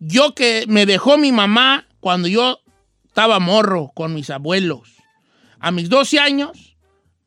Yo 0.00 0.34
que 0.34 0.64
me 0.68 0.86
dejó 0.86 1.16
mi 1.18 1.32
mamá 1.32 1.86
cuando 2.00 2.28
yo 2.28 2.60
estaba 3.06 3.38
morro 3.40 3.92
con 3.94 4.14
mis 4.14 4.30
abuelos. 4.30 4.90
A 5.60 5.70
mis 5.70 5.88
12 5.88 6.18
años 6.18 6.76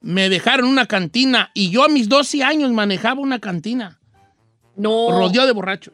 me 0.02 0.30
dejaron 0.30 0.68
una 0.68 0.86
cantina 0.86 1.50
y 1.54 1.70
yo 1.70 1.84
a 1.84 1.90
mis 1.90 2.10
12 2.10 2.44
años 2.44 2.72
manejaba 2.72 3.20
una 3.22 3.40
cantina 3.40 4.00
No. 4.76 5.08
rodeado 5.12 5.48
de 5.48 5.54
borrachos. 5.54 5.94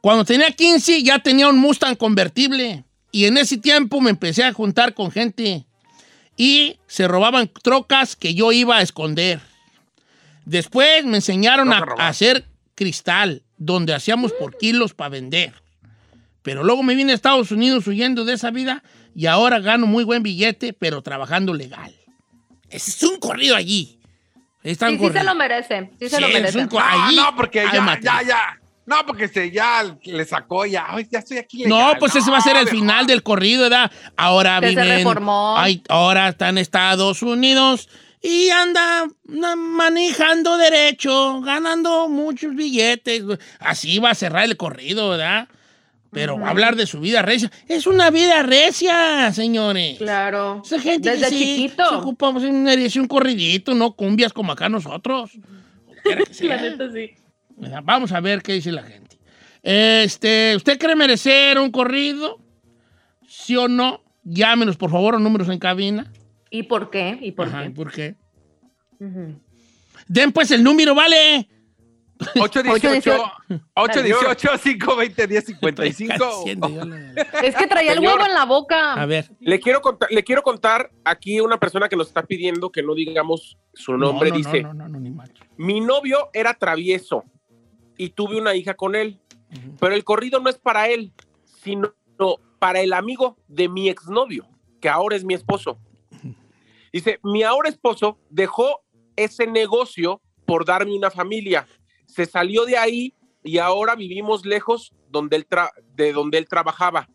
Cuando 0.00 0.24
tenía 0.24 0.50
15 0.50 1.02
ya 1.02 1.18
tenía 1.20 1.48
un 1.48 1.58
Mustang 1.58 1.96
convertible 1.96 2.84
y 3.10 3.24
en 3.24 3.38
ese 3.38 3.56
tiempo 3.56 4.00
me 4.00 4.10
empecé 4.10 4.44
a 4.44 4.52
juntar 4.52 4.92
con 4.92 5.10
gente 5.10 5.66
y 6.36 6.78
se 6.86 7.06
robaban 7.08 7.50
trocas 7.62 8.16
que 8.16 8.34
yo 8.34 8.52
iba 8.52 8.76
a 8.78 8.82
esconder. 8.82 9.40
Después 10.44 11.04
me 11.04 11.16
enseñaron 11.16 11.72
a, 11.72 11.78
hacer 12.08 12.44
cristal, 12.74 13.42
donde 13.56 13.94
hacíamos 13.94 14.32
por 14.32 14.58
kilos 14.58 14.94
para 14.94 15.10
vender. 15.10 15.54
Pero 16.42 16.62
luego 16.64 16.82
me 16.82 16.94
vine 16.94 17.12
a 17.12 17.14
Estados 17.14 17.50
Unidos 17.50 17.86
huyendo 17.86 18.24
de 18.24 18.34
esa 18.34 18.50
vida 18.50 18.82
y 19.14 19.26
ahora 19.26 19.60
gano 19.60 19.86
muy 19.86 20.04
buen 20.04 20.22
billete, 20.22 20.72
pero 20.72 21.02
trabajando 21.02 21.54
legal. 21.54 21.94
Ese 22.68 22.90
es 22.90 23.02
un 23.04 23.18
corrido 23.18 23.56
allí. 23.56 23.98
Está 24.62 24.88
Sí, 24.88 24.94
se 24.94 24.98
corrido. 25.00 25.24
lo 25.24 25.34
merece. 25.34 25.90
Sí 26.00 26.08
se 26.08 26.20
lo 26.20 26.26
es 26.26 26.32
merece. 26.34 26.58
un 26.58 26.68
co- 26.68 26.80
No, 26.80 26.84
allí 26.86 27.16
no, 27.16 27.36
porque 27.36 27.64
ya, 27.72 28.00
ya. 28.26 28.60
No, 28.86 28.96
porque 29.06 29.28
se, 29.28 29.50
ya 29.50 29.96
le 30.04 30.24
sacó, 30.24 30.66
ya. 30.66 30.84
Ay, 30.88 31.06
ya 31.10 31.20
estoy 31.20 31.38
aquí. 31.38 31.64
No, 31.64 31.78
legal. 31.78 31.96
pues 31.98 32.14
ese 32.16 32.30
va 32.30 32.38
a 32.38 32.42
ser 32.42 32.56
el 32.56 32.64
viejo. 32.64 32.78
final 32.78 33.06
del 33.06 33.22
corrido, 33.22 33.62
¿verdad? 33.62 33.90
Ahora 34.16 34.60
Que 34.60 34.68
se 34.68 34.70
viven. 34.74 34.98
reformó. 34.98 35.54
ay, 35.56 35.82
ahora 35.88 36.28
está 36.28 36.50
en 36.50 36.58
Estados 36.58 37.22
Unidos 37.22 37.88
y 38.20 38.50
anda 38.50 39.06
manejando 39.56 40.56
derecho, 40.56 41.40
ganando 41.40 42.08
muchos 42.08 42.54
billetes. 42.54 43.22
Así 43.58 43.98
va 43.98 44.10
a 44.10 44.14
cerrar 44.14 44.44
el 44.44 44.56
corrido, 44.56 45.10
¿verdad? 45.10 45.48
Pero 46.10 46.38
va 46.38 46.46
a 46.46 46.50
hablar 46.50 46.76
de 46.76 46.86
su 46.86 47.00
vida 47.00 47.22
recia. 47.22 47.50
Es 47.66 47.86
una 47.88 48.10
vida 48.10 48.42
recia, 48.44 49.32
señores. 49.32 49.98
Claro. 49.98 50.62
Esa 50.64 50.78
gente 50.78 51.10
Desde 51.10 51.24
que 51.24 51.30
sí, 51.30 51.38
chiquito. 51.56 51.88
se 51.88 51.94
ocupa 51.96 52.32
pues, 52.32 52.44
un, 52.44 52.68
un 52.68 53.08
corridito, 53.08 53.74
no 53.74 53.92
cumbias 53.92 54.32
como 54.32 54.52
acá 54.52 54.68
nosotros. 54.68 55.32
Quiera 56.04 56.22
que 56.24 56.34
sea. 56.34 56.56
La 56.56 56.62
neta 56.62 56.84
sí. 56.92 57.10
Vamos 57.84 58.12
a 58.12 58.20
ver 58.20 58.42
qué 58.42 58.54
dice 58.54 58.72
la 58.72 58.82
gente. 58.82 59.18
Este, 59.62 60.54
¿usted 60.56 60.78
cree 60.78 60.96
merecer 60.96 61.58
un 61.58 61.70
corrido? 61.70 62.38
¿Sí 63.26 63.56
o 63.56 63.68
no? 63.68 64.02
Llámenos, 64.22 64.76
por 64.76 64.90
favor, 64.90 65.14
a 65.14 65.18
números 65.18 65.48
en 65.48 65.58
cabina. 65.58 66.12
¿Y 66.50 66.64
por 66.64 66.90
qué? 66.90 67.18
¿Y 67.20 67.32
por 67.32 67.48
Ajá, 67.48 67.64
qué? 67.64 67.70
¿Por 67.70 67.92
qué? 67.92 68.14
Den 70.08 70.32
pues 70.32 70.50
el 70.50 70.62
número, 70.62 70.94
¿vale? 70.94 71.48
818 72.40 73.22
818 73.74 74.52
Estoy 74.54 74.78
520 74.78 75.26
1055 75.28 76.24
haciendo 76.40 76.68
yo 76.68 76.84
la- 76.84 77.12
Es 77.42 77.56
que 77.56 77.66
traía 77.66 77.92
el 77.92 77.98
huevo 78.00 78.24
en 78.24 78.34
la 78.34 78.44
boca. 78.44 78.94
A 78.94 79.04
ver. 79.04 79.30
Le 79.40 79.58
quiero, 79.60 79.80
contar, 79.80 80.10
le 80.12 80.22
quiero 80.22 80.42
contar 80.42 80.90
aquí 81.04 81.40
una 81.40 81.58
persona 81.58 81.88
que 81.88 81.96
nos 81.96 82.06
está 82.06 82.22
pidiendo 82.22 82.70
que 82.70 82.82
no 82.82 82.94
digamos 82.94 83.58
su 83.74 83.96
nombre. 83.98 84.30
no, 84.30 84.36
no, 84.36 84.38
dice, 84.38 84.62
No, 84.62 84.72
no, 84.74 84.84
no, 84.84 84.88
no, 84.90 85.00
ni 85.00 85.10
macho. 85.10 85.44
mi 85.56 85.80
novio 85.80 86.30
era 86.32 86.54
travieso 86.54 87.24
y 87.96 88.10
tuve 88.10 88.38
una 88.38 88.54
hija 88.54 88.74
con 88.74 88.94
él, 88.94 89.20
pero 89.78 89.94
el 89.94 90.04
corrido 90.04 90.40
no 90.40 90.50
es 90.50 90.58
para 90.58 90.88
él, 90.88 91.12
sino 91.62 91.94
para 92.58 92.80
el 92.80 92.92
amigo 92.92 93.36
de 93.48 93.68
mi 93.68 93.88
exnovio, 93.88 94.48
que 94.80 94.88
ahora 94.88 95.16
es 95.16 95.24
mi 95.24 95.34
esposo. 95.34 95.78
Dice, 96.92 97.18
mi 97.22 97.42
ahora 97.42 97.68
esposo 97.68 98.18
dejó 98.30 98.82
ese 99.16 99.46
negocio 99.46 100.20
por 100.46 100.64
darme 100.64 100.96
una 100.96 101.10
familia. 101.10 101.66
Se 102.06 102.26
salió 102.26 102.64
de 102.64 102.76
ahí 102.76 103.14
y 103.42 103.58
ahora 103.58 103.94
vivimos 103.94 104.46
lejos 104.46 104.92
donde 105.08 105.36
él 105.36 105.48
tra- 105.48 105.72
de 105.94 106.12
donde 106.12 106.38
él 106.38 106.48
trabajaba. 106.48 107.08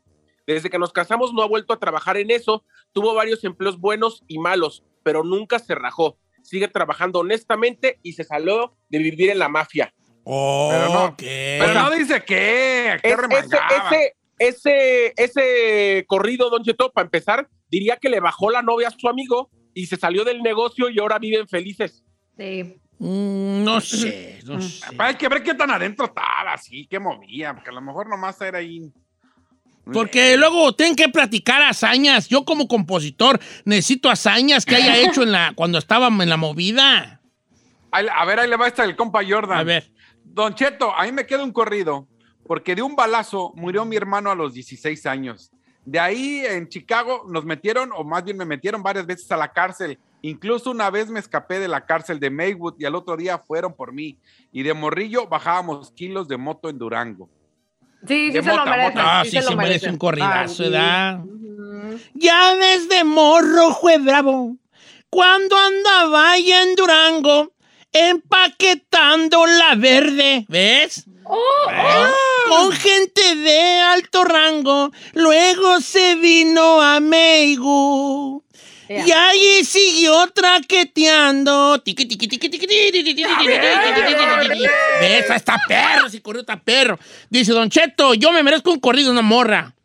Desde 0.45 0.69
que 0.69 0.79
nos 0.79 0.91
casamos 0.91 1.33
no 1.33 1.41
ha 1.43 1.47
vuelto 1.47 1.73
a 1.73 1.79
trabajar 1.79 2.17
en 2.17 2.31
eso. 2.31 2.63
Tuvo 2.91 3.13
varios 3.13 3.43
empleos 3.43 3.79
buenos 3.79 4.23
y 4.27 4.39
malos, 4.39 4.83
pero 5.03 5.23
nunca 5.23 5.59
se 5.59 5.75
rajó. 5.75 6.17
Sigue 6.41 6.67
trabajando 6.67 7.19
honestamente 7.19 7.99
y 8.03 8.13
se 8.13 8.23
salió 8.23 8.75
de 8.89 8.99
vivir 8.99 9.29
en 9.29 9.39
la 9.39 9.49
mafia. 9.49 9.93
Oh, 10.23 10.69
Pero 10.71 10.85
no- 10.93 11.05
ok. 11.05 11.17
Pero 11.19 11.73
no 11.73 11.91
dice 11.91 12.23
qué. 12.25 12.97
Qué 13.01 13.09
Es- 13.09 13.17
ese, 13.45 13.57
ese, 13.77 14.13
ese, 14.37 15.13
ese 15.17 16.05
corrido, 16.07 16.49
Don 16.49 16.63
Cheto, 16.63 16.91
para 16.91 17.05
empezar, 17.05 17.47
diría 17.69 17.97
que 17.97 18.09
le 18.09 18.19
bajó 18.19 18.49
la 18.51 18.61
novia 18.61 18.89
a 18.89 18.91
su 18.91 19.07
amigo 19.09 19.49
y 19.73 19.85
se 19.87 19.97
salió 19.97 20.23
del 20.23 20.41
negocio 20.41 20.89
y 20.89 20.99
ahora 20.99 21.19
viven 21.19 21.47
felices. 21.47 22.03
Sí. 22.37 22.79
Mm, 22.99 23.63
no 23.63 23.79
sé, 23.81 24.39
no 24.45 24.61
sé. 24.61 24.85
Hay 24.97 25.15
que 25.15 25.29
ver 25.29 25.41
qué 25.41 25.53
tan 25.53 25.71
adentro 25.71 26.05
estaba, 26.05 26.53
así, 26.53 26.85
qué 26.89 26.99
movía, 26.99 27.53
porque 27.53 27.69
a 27.69 27.73
lo 27.73 27.81
mejor 27.81 28.09
nomás 28.09 28.39
era 28.41 28.59
ahí. 28.59 28.91
Porque 29.91 30.37
luego 30.37 30.73
tienen 30.75 30.95
que 30.95 31.09
platicar 31.09 31.61
hazañas. 31.63 32.27
Yo 32.27 32.45
como 32.45 32.67
compositor 32.67 33.39
necesito 33.65 34.09
hazañas 34.09 34.65
que 34.65 34.75
haya 34.75 34.97
hecho 34.97 35.23
en 35.23 35.31
la, 35.31 35.53
cuando 35.55 35.77
estábamos 35.79 36.21
en 36.23 36.29
la 36.29 36.37
movida. 36.37 37.21
A 37.91 38.25
ver, 38.25 38.39
ahí 38.39 38.49
le 38.49 38.55
va 38.55 38.67
esta 38.67 38.83
el 38.83 38.95
compa 38.95 39.21
Jordan. 39.27 39.57
A 39.57 39.63
ver. 39.63 39.89
Don 40.31 40.53
Cheto, 40.53 40.93
a 40.95 41.03
mí 41.03 41.11
me 41.11 41.25
queda 41.25 41.43
un 41.43 41.51
corrido, 41.51 42.07
porque 42.45 42.75
de 42.75 42.81
un 42.81 42.95
balazo 42.95 43.51
murió 43.55 43.85
mi 43.85 43.95
hermano 43.95 44.31
a 44.31 44.35
los 44.35 44.53
16 44.53 45.05
años. 45.05 45.51
De 45.85 45.99
ahí 45.99 46.43
en 46.45 46.67
Chicago 46.69 47.23
nos 47.27 47.45
metieron, 47.45 47.91
o 47.95 48.03
más 48.03 48.23
bien 48.23 48.37
me 48.37 48.45
metieron 48.45 48.83
varias 48.83 49.05
veces 49.05 49.31
a 49.31 49.37
la 49.37 49.51
cárcel. 49.51 49.97
Incluso 50.21 50.69
una 50.71 50.89
vez 50.89 51.09
me 51.09 51.19
escapé 51.19 51.59
de 51.59 51.67
la 51.67 51.85
cárcel 51.85 52.19
de 52.19 52.29
Maywood 52.29 52.75
y 52.77 52.85
al 52.85 52.95
otro 52.95 53.17
día 53.17 53.39
fueron 53.39 53.73
por 53.73 53.93
mí. 53.93 54.17
Y 54.51 54.63
de 54.63 54.73
morrillo 54.73 55.27
bajábamos 55.27 55.91
kilos 55.91 56.27
de 56.27 56.37
moto 56.37 56.69
en 56.69 56.77
Durango. 56.77 57.29
Sí, 58.07 58.31
sí 58.31 58.41
se 58.41 58.55
lo 58.55 58.65
merece. 58.65 58.89
mota. 58.89 59.19
Ah, 59.19 59.23
sí, 59.25 59.31
se 59.31 59.41
se 59.41 59.49
lo 59.49 59.57
merece 59.57 59.89
un 59.89 59.97
corridazo. 59.97 60.63
Ya 62.13 62.55
desde 62.55 63.03
morro 63.03 63.73
fue 63.81 63.97
bravo, 63.97 64.55
cuando 65.09 65.57
andaba 65.57 66.33
allá 66.33 66.63
en 66.63 66.75
Durango, 66.75 67.51
empaquetando 67.91 69.45
la 69.45 69.75
verde, 69.75 70.45
¿ves? 70.47 71.05
Oh, 71.23 71.37
oh. 71.67 72.49
Con 72.49 72.71
gente 72.71 73.35
de 73.35 73.81
alto 73.81 74.23
rango, 74.23 74.91
luego 75.13 75.79
se 75.79 76.15
vino 76.15 76.81
a 76.81 76.99
Meigu. 76.99 78.43
Yeah. 78.87 79.05
Y 79.05 79.11
ahí 79.11 79.63
siguió 79.65 80.27
traqueteando. 80.33 81.83
¿Ves? 84.99 85.29
Está 85.29 85.61
perro, 85.67 86.09
si 86.09 86.21
corrió, 86.21 86.41
está 86.41 86.59
perro. 86.59 86.97
Dice, 87.29 87.51
Don 87.51 87.69
Cheto, 87.69 88.15
yo 88.15 88.31
me 88.31 88.41
merezco 88.41 88.71
un 88.71 88.79
corrido, 88.79 89.11
una 89.11 89.21
morra. 89.21 89.75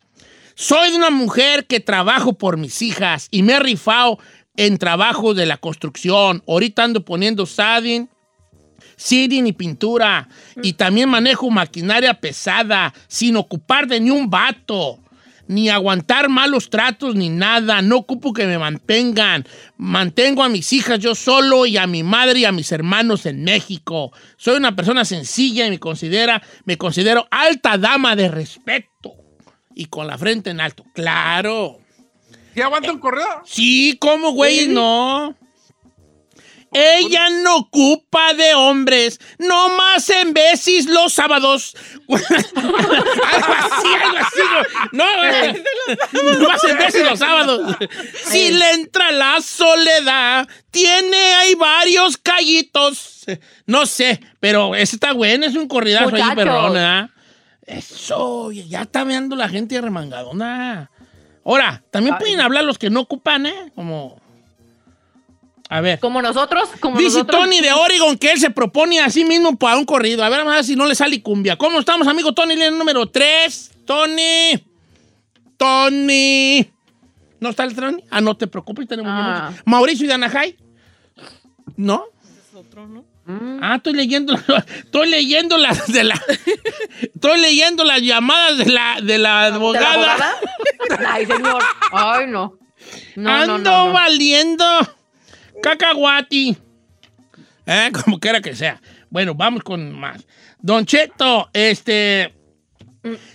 Soy 0.55 0.89
de 0.89 0.95
una 0.95 1.09
mujer 1.11 1.67
que 1.67 1.81
trabajo 1.81 2.33
por 2.33 2.57
mis 2.57 2.81
hijas 2.81 3.27
y 3.29 3.43
me 3.43 3.53
he 3.53 3.59
rifado 3.59 4.17
en 4.57 4.77
trabajo 4.77 5.33
de 5.33 5.45
la 5.45 5.57
construcción. 5.57 6.43
Ahorita 6.47 6.83
ando 6.83 7.03
poniendo 7.03 7.45
siding, 7.45 8.07
siding 8.95 9.47
y 9.47 9.53
pintura. 9.53 10.27
Y 10.61 10.73
también 10.73 11.09
manejo 11.09 11.49
maquinaria 11.49 12.13
pesada, 12.13 12.93
sin 13.07 13.35
ocupar 13.37 13.87
de 13.87 13.99
ni 13.99 14.11
un 14.11 14.29
vato. 14.29 14.99
Ni 15.47 15.69
aguantar 15.69 16.27
malos 16.27 16.71
tratos 16.71 17.13
ni 17.13 17.29
nada. 17.29 17.83
No 17.83 17.97
ocupo 17.97 18.33
que 18.33 18.47
me 18.47 18.57
mantengan. 18.57 19.45
Mantengo 19.77 20.43
a 20.43 20.49
mis 20.49 20.73
hijas 20.73 20.99
yo 20.99 21.13
solo 21.13 21.67
y 21.67 21.77
a 21.77 21.85
mi 21.85 22.01
madre 22.01 22.39
y 22.39 22.45
a 22.45 22.51
mis 22.51 22.71
hermanos 22.71 23.27
en 23.27 23.43
México. 23.43 24.11
Soy 24.37 24.57
una 24.57 24.75
persona 24.75 25.05
sencilla 25.05 25.67
y 25.67 25.69
me, 25.69 25.79
considera, 25.79 26.41
me 26.63 26.77
considero 26.77 27.27
alta 27.29 27.77
dama 27.77 28.15
de 28.15 28.29
respeto. 28.29 29.13
Y 29.75 29.85
con 29.85 30.07
la 30.07 30.17
frente 30.17 30.49
en 30.49 30.61
alto. 30.61 30.83
Claro. 30.95 31.84
¿Sí 32.55 32.61
aguanta 32.61 32.89
un 32.91 32.99
correo? 32.99 33.41
Sí, 33.43 33.97
¿cómo, 33.99 34.31
güey? 34.31 34.69
No. 34.69 35.35
Ella 36.71 37.29
no 37.29 37.57
ocupa 37.57 38.33
de 38.33 38.53
hombres, 38.53 39.19
no 39.37 39.69
más 39.77 40.09
en 40.09 40.33
veces 40.33 40.87
los 40.87 41.13
sábados. 41.13 41.75
algo 42.09 42.17
así, 42.17 43.87
algo 44.03 44.17
así. 44.17 44.41
No, 44.91 45.05
güey. 45.17 45.63
no 46.39 46.47
más 46.49 46.63
en 46.65 46.77
veces 46.77 47.09
los 47.09 47.19
sábados. 47.19 47.77
Si 48.25 48.51
le 48.51 48.71
entra 48.71 49.11
la 49.11 49.41
soledad, 49.41 50.47
tiene 50.71 51.17
ahí 51.35 51.55
varios 51.55 52.17
callitos. 52.17 53.25
No 53.65 53.85
sé, 53.85 54.19
pero 54.39 54.75
ese 54.75 54.95
está 54.95 55.13
bueno, 55.13 55.45
es 55.45 55.55
un 55.55 55.67
corridazo 55.67 56.07
ahí, 56.07 56.21
Muchachos. 56.21 56.35
perrón, 56.35 56.73
¿verdad? 56.73 57.09
Eso, 57.65 58.51
ya 58.51 58.81
está 58.81 59.03
viendo 59.03 59.35
la 59.35 59.49
gente 59.49 59.79
remangadona. 59.79 60.91
Ahora, 61.45 61.83
también 61.91 62.17
pueden 62.17 62.41
hablar 62.41 62.63
los 62.65 62.77
que 62.79 62.89
no 62.89 63.01
ocupan, 63.01 63.45
¿eh? 63.45 63.71
Como. 63.75 64.19
A 65.69 65.81
ver. 65.81 65.99
Como 65.99 66.21
nosotros, 66.21 66.69
como 66.79 66.97
Dice 66.97 67.19
nosotros. 67.19 67.41
Tony 67.41 67.59
de 67.61 67.71
Oregon 67.71 68.17
que 68.17 68.31
él 68.31 68.39
se 68.39 68.49
propone 68.49 68.99
a 68.99 69.09
sí 69.09 69.25
mismo 69.25 69.55
para 69.55 69.77
un 69.77 69.85
corrido. 69.85 70.23
A 70.23 70.29
ver, 70.29 70.39
vamos 70.39 70.53
a 70.53 70.55
ver 70.57 70.65
si 70.65 70.75
no 70.75 70.85
le 70.85 70.95
sale 70.95 71.21
cumbia. 71.21 71.55
¿Cómo 71.57 71.79
estamos, 71.79 72.07
amigo 72.07 72.33
Tony? 72.33 72.53
Línea 72.55 72.71
número 72.71 73.07
3. 73.09 73.71
Tony. 73.85 74.63
Tony. 75.57 76.67
¿No 77.39 77.49
está 77.49 77.63
el 77.63 77.75
Tony? 77.75 78.03
Ah, 78.09 78.21
no 78.21 78.35
te 78.35 78.47
preocupes, 78.47 78.87
tenemos 78.87 79.11
Ah. 79.13 79.51
Mauricio 79.65 80.07
de 80.07 80.13
Anajay. 80.13 80.55
¿No? 81.77 82.05
Es 82.55 82.61
otro, 82.61 82.87
¿no? 82.87 83.03
Ah, 83.61 83.75
estoy 83.75 83.93
leyendo, 83.95 84.33
estoy 84.77 85.09
leyendo 85.09 85.57
las 85.57 85.91
de 85.91 86.05
la, 86.05 86.21
estoy 87.13 87.41
leyendo 87.41 87.83
las 87.83 88.01
llamadas 88.01 88.57
de 88.57 88.67
la, 88.67 89.01
de 89.01 89.17
la 89.17 89.45
¿De 89.45 89.49
la 89.51 89.55
abogada. 89.55 89.93
abogada? 89.93 90.35
Ay, 91.09 91.25
señor. 91.25 91.61
Ay, 91.91 92.27
no. 92.27 92.57
No, 93.17 93.29
Ando 93.29 93.57
no, 93.57 93.63
no, 93.63 93.87
no. 93.87 93.93
valiendo 93.93 94.65
cacahuati. 95.61 96.55
Eh, 97.65 97.91
como 98.05 98.19
quiera 98.21 98.39
que 98.39 98.55
sea. 98.55 98.81
Bueno, 99.09 99.35
vamos 99.35 99.61
con 99.61 99.91
más. 99.91 100.25
Don 100.59 100.85
Cheto, 100.85 101.49
este. 101.51 102.33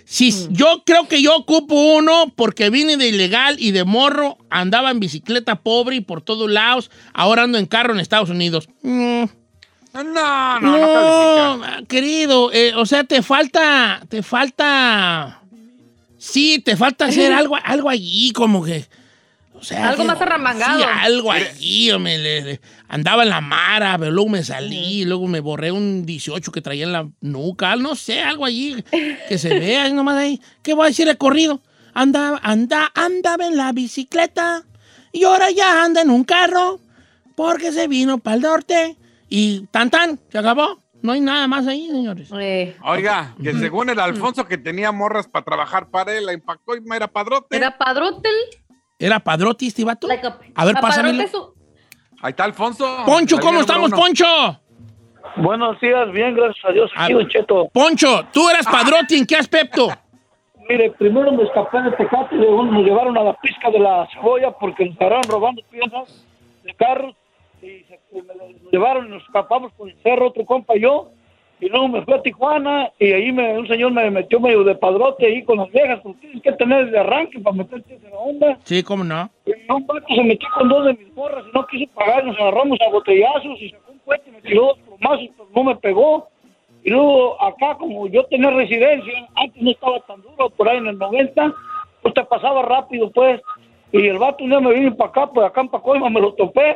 Si, 0.05 0.47
Yo 0.49 0.83
creo 0.85 1.07
que 1.07 1.21
yo 1.21 1.35
ocupo 1.35 1.75
uno 1.75 2.31
porque 2.35 2.69
vine 2.69 2.97
de 2.97 3.07
ilegal 3.07 3.55
y 3.59 3.71
de 3.71 3.83
morro, 3.83 4.37
andaba 4.49 4.91
en 4.91 4.99
bicicleta 4.99 5.55
pobre 5.61 5.95
y 5.97 6.01
por 6.01 6.21
todos 6.21 6.49
lados. 6.49 6.91
Ahora 7.13 7.43
ando 7.43 7.57
en 7.57 7.65
carro 7.65 7.93
en 7.93 7.99
Estados 7.99 8.29
Unidos. 8.29 8.67
Mm, 8.81 9.23
No, 9.93 10.03
no, 10.03 10.59
no, 10.59 11.57
no 11.57 11.85
querido, 11.87 12.51
eh, 12.53 12.73
o 12.75 12.85
sea, 12.85 13.03
te 13.03 13.21
falta, 13.21 14.01
te 14.07 14.23
falta, 14.23 15.41
sí, 16.17 16.59
te 16.63 16.77
falta 16.77 17.05
hacer 17.05 17.33
algo, 17.33 17.57
algo 17.61 17.89
allí, 17.89 18.31
como 18.31 18.63
que, 18.63 18.85
o 19.61 19.63
sea, 19.63 19.89
Algo 19.89 20.01
que- 20.03 20.07
más 20.07 20.21
arremangado. 20.21 20.79
Sí, 20.79 20.85
algo 20.85 21.31
allí, 21.31 21.91
hombre, 21.91 22.17
le- 22.17 22.41
le- 22.41 22.61
andaba 22.89 23.23
en 23.23 23.29
la 23.29 23.39
mara, 23.41 23.97
pero 23.97 24.11
luego 24.11 24.29
me 24.29 24.43
salí, 24.43 25.05
luego 25.05 25.27
me 25.27 25.39
borré 25.39 25.71
un 25.71 26.05
18 26.05 26.51
que 26.51 26.61
traía 26.61 26.83
en 26.83 26.91
la 26.91 27.07
nuca, 27.21 27.75
no 27.75 27.95
sé, 27.95 28.21
algo 28.21 28.43
allí 28.45 28.83
que 29.29 29.37
se 29.37 29.57
vea, 29.59 29.83
ahí 29.83 29.93
nomás 29.93 30.17
ahí. 30.17 30.41
¿Qué 30.63 30.73
voy 30.73 30.85
a 30.85 30.89
decir 30.89 31.07
el 31.07 31.17
corrido? 31.17 31.61
Andaba, 31.93 32.39
anda, 32.43 32.91
andaba 32.95 33.45
en 33.47 33.55
la 33.57 33.71
bicicleta 33.71 34.63
y 35.11 35.23
ahora 35.25 35.51
ya 35.51 35.83
anda 35.83 36.01
en 36.01 36.09
un 36.09 36.23
carro 36.23 36.79
porque 37.35 37.71
se 37.71 37.87
vino 37.87 38.17
para 38.17 38.35
el 38.37 38.41
norte 38.41 38.97
y 39.29 39.67
tan 39.71 39.89
tan, 39.89 40.19
se 40.31 40.37
acabó. 40.37 40.79
No 41.03 41.13
hay 41.13 41.19
nada 41.19 41.47
más 41.47 41.65
ahí, 41.65 41.87
señores. 41.87 42.29
Eh, 42.39 42.75
Oiga, 42.83 43.33
que 43.41 43.53
según 43.55 43.89
el 43.89 43.99
Alfonso 43.99 44.45
que 44.45 44.59
tenía 44.59 44.91
morras 44.91 45.27
para 45.27 45.43
trabajar 45.43 45.89
para 45.89 46.15
él, 46.15 46.27
la 46.27 46.33
empacó 46.33 46.75
y 46.75 46.81
era 46.95 47.07
padrote. 47.07 47.57
era 47.57 47.75
padrote. 47.75 48.29
¿Era 49.01 49.19
padrote 49.19 49.65
este 49.65 49.83
vato? 49.83 50.07
like 50.07 50.25
a- 50.25 50.37
A 50.55 50.65
ver, 50.65 50.77
a 50.77 50.81
pásamelo. 50.81 51.27
su- 51.27 51.53
Ahí 52.21 52.29
está 52.29 52.43
Alfonso. 52.43 52.85
Poncho, 53.05 53.37
¿cómo 53.39 53.61
estamos, 53.61 53.87
uno. 53.87 53.97
Poncho? 53.97 54.25
Buenos 55.37 55.79
días, 55.81 56.11
bien, 56.11 56.35
gracias 56.35 56.63
a 56.65 56.71
Dios, 56.71 56.91
aquí. 56.95 57.13
Don 57.13 57.27
Cheto. 57.27 57.69
Poncho, 57.73 58.25
¿tú 58.31 58.47
eras 58.49 58.65
padrote 58.65 59.17
en 59.17 59.25
qué 59.25 59.35
aspecto? 59.37 59.87
Mire, 60.69 60.91
primero 60.91 61.31
me 61.31 61.43
escapé 61.43 61.81
de 61.81 61.91
Tecate 61.93 62.35
y 62.35 62.37
luego 62.37 62.63
nos 62.63 62.83
llevaron 62.85 63.17
a 63.17 63.23
la 63.23 63.33
pizca 63.41 63.71
de 63.71 63.79
la 63.79 64.07
cebolla 64.13 64.51
porque 64.51 64.85
nos 64.85 64.93
estaban 64.93 65.23
robando 65.27 65.61
piezas 65.69 66.23
de 66.63 66.73
carros 66.75 67.15
y 67.61 67.83
se, 67.85 67.99
y 68.13 68.21
me 68.21 68.35
nos 68.35 68.71
llevaron 68.71 69.07
y 69.07 69.09
nos 69.09 69.23
escapamos 69.23 69.73
con 69.73 69.89
el 69.89 69.95
cerro, 70.03 70.27
otro 70.27 70.45
compa 70.45 70.75
y 70.77 70.81
yo. 70.81 71.09
Y 71.61 71.69
luego 71.69 71.87
me 71.87 72.01
fui 72.01 72.15
a 72.15 72.21
Tijuana 72.23 72.91
y 72.97 73.13
ahí 73.13 73.31
me, 73.31 73.59
un 73.59 73.67
señor 73.67 73.91
me 73.91 74.09
metió 74.09 74.39
medio 74.39 74.63
de 74.63 74.73
padrote 74.73 75.27
ahí 75.27 75.43
con 75.43 75.59
las 75.59 75.71
viejas, 75.71 75.99
porque 76.01 76.19
tienes 76.21 76.41
que 76.41 76.51
tener 76.53 76.89
de 76.89 76.99
arranque 76.99 77.39
para 77.39 77.55
meterte 77.55 77.93
en 77.93 78.11
la 78.11 78.17
onda. 78.17 78.57
Sí, 78.63 78.81
¿cómo 78.81 79.03
no? 79.03 79.29
Y 79.45 79.51
un 79.71 79.85
vato 79.85 80.07
se 80.07 80.23
metió 80.23 80.49
con 80.57 80.69
dos 80.69 80.85
de 80.85 80.93
mis 80.95 81.13
morras 81.13 81.45
y 81.47 81.55
no 81.55 81.67
quiso 81.67 81.91
pagar, 81.93 82.25
nos 82.25 82.35
agarramos 82.39 82.79
a 82.81 82.89
botellazos 82.89 83.61
y 83.61 83.69
sacó 83.69 83.91
un 83.91 83.99
cohete 83.99 84.29
y 84.29 84.31
me 84.31 84.41
tiró 84.41 84.65
dos 84.65 84.79
plomazos, 84.79 85.29
pero 85.37 85.49
no 85.55 85.63
me 85.63 85.75
pegó. 85.75 86.27
Y 86.83 86.89
luego 86.89 87.39
acá, 87.39 87.77
como 87.77 88.07
yo 88.07 88.23
tenía 88.25 88.49
residencia, 88.49 89.13
antes 89.35 89.61
no 89.61 89.69
estaba 89.69 89.99
tan 89.99 90.19
duro, 90.23 90.49
por 90.49 90.67
ahí 90.67 90.79
en 90.79 90.87
el 90.87 90.97
90, 90.97 91.53
pues 92.01 92.13
te 92.15 92.23
pasaba 92.23 92.63
rápido, 92.63 93.11
pues. 93.11 93.39
Y 93.91 94.07
el 94.07 94.17
vato 94.17 94.43
un 94.43 94.49
día 94.49 94.59
me 94.59 94.73
vino 94.73 94.95
para 94.95 95.11
acá, 95.11 95.27
pues 95.27 95.45
acá 95.45 95.61
en 95.61 95.69
Pacoima 95.69 96.09
me 96.09 96.21
lo 96.21 96.33
topé. 96.33 96.75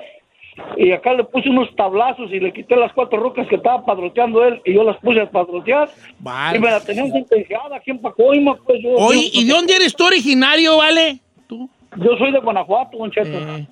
Y 0.77 0.91
acá 0.93 1.13
le 1.13 1.23
puse 1.25 1.49
unos 1.49 1.73
tablazos 1.75 2.31
y 2.31 2.39
le 2.39 2.53
quité 2.53 2.75
las 2.77 2.93
cuatro 2.93 3.19
rocas 3.19 3.45
que 3.47 3.55
estaba 3.55 3.83
padroteando 3.85 4.43
él 4.45 4.61
y 4.65 4.73
yo 4.73 4.83
las 4.83 4.97
puse 4.97 5.19
a 5.21 5.29
padrotear. 5.29 5.89
Vale. 6.19 6.57
Y 6.57 6.61
me 6.61 6.71
la 6.71 6.79
tenían 6.79 7.11
sentenciada 7.11 7.75
aquí 7.75 7.91
en 7.91 7.99
Pacoima, 7.99 8.55
pues 8.65 8.81
yo. 8.81 8.89
Oye, 8.91 9.29
yo- 9.31 9.41
¿y 9.41 9.45
de 9.45 9.53
dónde 9.53 9.75
eres 9.75 9.95
tú 9.95 10.05
originario, 10.05 10.77
vale? 10.77 11.19
¿Tú? 11.47 11.69
Yo 11.97 12.17
soy 12.17 12.31
de 12.31 12.39
Guanajuato, 12.39 12.97
Don 12.97 13.11
Cheto. 13.11 13.37
Eh, 13.37 13.67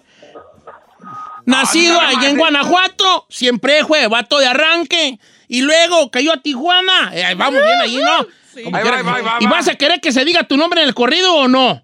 Nacido 1.46 1.96
nada 2.02 2.10
allá 2.18 2.30
en 2.30 2.36
eh. 2.36 2.40
Guanajuato, 2.40 3.26
siempre 3.30 3.84
fue 3.86 4.08
vato 4.08 4.40
de 4.40 4.48
arranque. 4.48 5.18
Y 5.50 5.62
luego 5.62 6.10
cayó 6.10 6.32
a 6.34 6.38
Tijuana. 6.42 7.12
Eh, 7.14 7.24
vamos 7.36 7.62
bien 7.62 7.80
allí, 7.82 7.98
¿no? 7.98 8.64
Como 8.64 8.78
Ahí 8.78 8.84
va, 8.84 8.90
que 8.92 8.96
ahí 8.98 9.04
sea. 9.04 9.12
va, 9.12 9.16
ahí 9.18 9.24
¿Y 9.42 9.46
va. 9.46 9.52
vas 9.52 9.68
a 9.68 9.76
querer 9.76 10.00
que 10.00 10.12
se 10.12 10.24
diga 10.24 10.44
tu 10.44 10.56
nombre 10.58 10.82
en 10.82 10.88
el 10.88 10.94
corrido 10.94 11.36
o 11.36 11.48
no? 11.48 11.82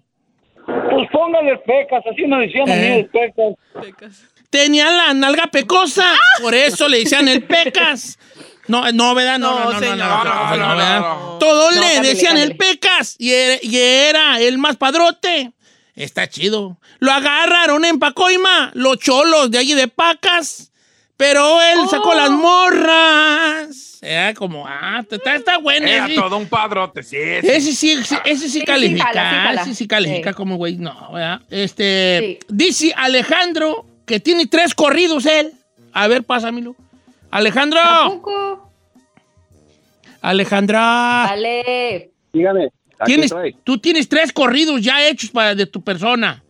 Pues 0.66 1.08
póngale 1.12 1.56
pecas, 1.58 2.02
así 2.10 2.26
me 2.26 2.38
decían 2.46 2.70
a 2.70 2.74
mí 2.74 2.80
Eh. 2.82 2.98
el 3.00 3.06
pecas. 3.06 3.54
Pecas. 3.82 4.29
Tenía 4.50 4.90
la 4.90 5.14
nalga 5.14 5.46
pecosa, 5.46 6.12
por 6.42 6.54
eso 6.54 6.88
le 6.88 6.98
decían 7.00 7.28
el 7.28 7.44
pecas. 7.44 8.18
No, 8.66 8.90
no, 8.92 9.14
¿verdad? 9.14 9.38
No, 9.38 9.58
no, 9.58 9.64
no, 9.64 9.64
No, 9.64 9.72
no, 9.72 9.80
no, 9.80 9.80
señor. 9.80 9.96
no, 9.98 10.24
no, 10.24 10.24
No, 10.24 10.56
no, 10.56 10.76
¿verdad? 10.76 11.00
no, 11.00 11.08
no. 11.32 11.38
Todos 11.38 11.74
No, 11.74 11.80
le 11.80 12.00
decían 12.00 12.36
el 12.36 12.56
pecas 12.56 13.16
y 13.18 13.32
era, 13.32 13.58
y 13.62 13.76
era 13.76 14.40
el 14.40 14.58
más 14.58 14.76
padrote. 14.76 15.52
Está 15.96 16.28
chido. 16.28 16.78
Lo 16.98 17.12
agarraron 17.12 17.84
en 17.84 17.98
Pacoima, 17.98 18.70
los 18.74 18.98
cholos 18.98 19.50
de 19.50 19.58
allí 19.58 19.74
de 19.74 19.88
Pacas, 19.88 20.70
pero 21.16 21.60
él 21.60 21.78
sacó 21.90 22.10
Oh. 22.10 22.14
las 22.14 22.30
morras. 22.30 23.98
Era 24.02 24.32
como, 24.34 24.66
ah, 24.66 25.04
está, 25.10 25.34
está 25.34 25.58
bueno. 25.58 25.86
Era 25.86 26.06
ese. 26.06 26.14
todo 26.14 26.36
un 26.38 26.46
padrote, 26.48 27.02
sí. 27.02 27.16
Ese 27.18 27.60
sí, 27.72 28.02
sí, 28.02 28.16
ese 28.24 28.48
sí 28.48 28.60
sí 28.60 28.64
califica, 28.64 29.04
jala, 29.08 29.30
sí 29.30 29.36
jala. 29.36 29.62
ese 29.62 29.74
sí 29.74 29.86
califica 29.86 30.30
Sí. 30.30 30.36
como 30.36 30.56
güey, 30.56 30.76
no, 30.76 31.12
¿verdad? 31.12 31.40
Este, 31.50 32.38
Sí. 32.40 32.46
dice 32.48 32.94
Alejandro 32.96 33.84
que 34.10 34.18
tiene 34.20 34.46
tres 34.46 34.74
corridos 34.74 35.24
él. 35.24 35.52
A 35.92 36.08
ver, 36.08 36.24
pásamelo. 36.24 36.74
Alejandro, 37.30 37.78
¿A 37.80 38.08
poco? 38.08 38.70
Alejandra, 40.20 41.26
Dale. 41.28 42.10
Dígame. 42.32 42.64
aquí 42.98 43.06
tienes, 43.12 43.26
estoy. 43.26 43.56
tú 43.64 43.78
tienes 43.78 44.08
tres 44.08 44.32
corridos 44.32 44.80
ya 44.82 45.06
hechos 45.08 45.30
para, 45.30 45.54
de 45.54 45.66
tu 45.66 45.80
persona. 45.82 46.42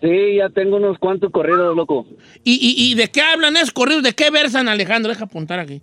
Sí, 0.00 0.36
ya 0.36 0.48
tengo 0.50 0.76
unos 0.76 0.98
cuantos 0.98 1.32
corridos, 1.32 1.74
loco. 1.74 2.06
¿Y, 2.44 2.52
y, 2.54 2.90
y 2.92 2.94
de 2.94 3.08
qué 3.08 3.20
hablan 3.22 3.56
esos 3.56 3.72
corridos? 3.72 4.02
¿De 4.02 4.12
qué 4.12 4.30
versan, 4.30 4.68
Alejandro? 4.68 5.10
Deja 5.10 5.24
apuntar 5.24 5.58
aquí. 5.58 5.80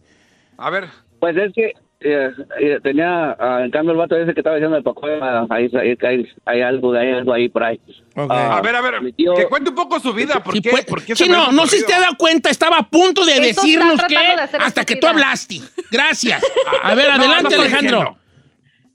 A 0.57 0.69
ver, 0.69 0.85
Pues 1.19 1.35
es 1.35 1.51
que 1.53 1.73
eh, 2.05 2.31
eh, 2.59 2.79
tenía, 2.83 3.35
ah, 3.39 3.61
en 3.63 3.71
cambio, 3.71 3.91
el 3.93 3.97
vato 3.97 4.15
ese 4.15 4.33
que 4.33 4.39
estaba 4.39 4.55
diciendo 4.55 4.77
el 4.77 4.83
Paco, 4.83 5.01
ah, 5.21 5.45
ahí, 5.49 5.69
ahí, 5.73 5.97
ahí, 6.07 6.27
hay 6.45 6.61
algo, 6.61 6.93
hay 6.93 7.11
algo 7.11 7.33
ahí 7.33 7.49
por 7.49 7.63
ahí. 7.63 7.79
Ah, 8.15 8.57
a 8.57 8.61
ver, 8.61 8.75
a 8.75 8.81
ver, 8.81 8.93
tío- 9.13 9.33
que 9.33 9.45
cuente 9.47 9.71
un 9.71 9.75
poco 9.75 9.99
su 9.99 10.13
vida. 10.13 10.41
¿Por 10.43 10.53
Sí, 10.53 10.61
qué? 10.61 10.69
pues, 10.69 10.85
¿Por 10.85 11.03
qué 11.03 11.15
sí, 11.15 11.27
no, 11.27 11.51
sé 11.67 11.79
si 11.79 11.85
te 11.85 11.93
has 11.93 12.01
dado 12.01 12.15
cuenta, 12.17 12.49
estaba 12.49 12.77
a 12.77 12.83
punto 12.87 13.25
de 13.25 13.39
decirnos 13.39 14.01
que 14.03 14.15
de 14.17 14.57
hasta 14.59 14.85
que 14.85 14.95
tú 14.95 15.07
hablaste. 15.07 15.61
Gracias. 15.91 16.43
A 16.83 16.93
ver, 16.95 17.07
No, 17.09 17.17
no 17.17 17.23
adelante, 17.23 17.55
Alejandro. 17.55 18.17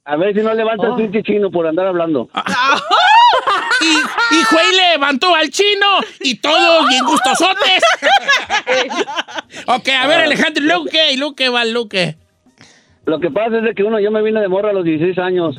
A 0.05 0.17
ver 0.17 0.35
si 0.35 0.41
no 0.41 0.55
levanta 0.55 0.87
el 0.89 0.95
pinche 0.95 1.23
chino 1.23 1.51
por 1.51 1.67
andar 1.67 1.87
hablando. 1.87 2.29
Y, 3.83 4.37
y 4.37 4.45
fue 4.45 4.61
y 4.71 4.77
levantó 4.77 5.35
al 5.35 5.49
chino 5.51 5.87
y 6.21 6.35
todos 6.35 6.87
bien 6.89 7.03
gustosotes. 7.07 7.83
ok, 9.67 9.89
a 9.89 10.07
ver, 10.07 10.21
Alejandro, 10.23 10.63
¿y 10.63 10.67
luego 10.67 10.85
qué? 10.87 11.13
¿Y 11.13 11.17
luego 11.17 11.35
qué 11.35 11.49
va, 11.49 11.65
Luque? 11.65 12.17
Lo 13.07 13.19
que 13.19 13.31
pasa 13.31 13.59
es 13.59 13.65
de 13.65 13.75
que 13.75 13.83
uno, 13.83 13.99
yo 13.99 14.11
me 14.11 14.23
vine 14.23 14.41
de 14.41 14.49
morra 14.49 14.71
a 14.71 14.73
los 14.73 14.85
16 14.85 15.19
años 15.19 15.57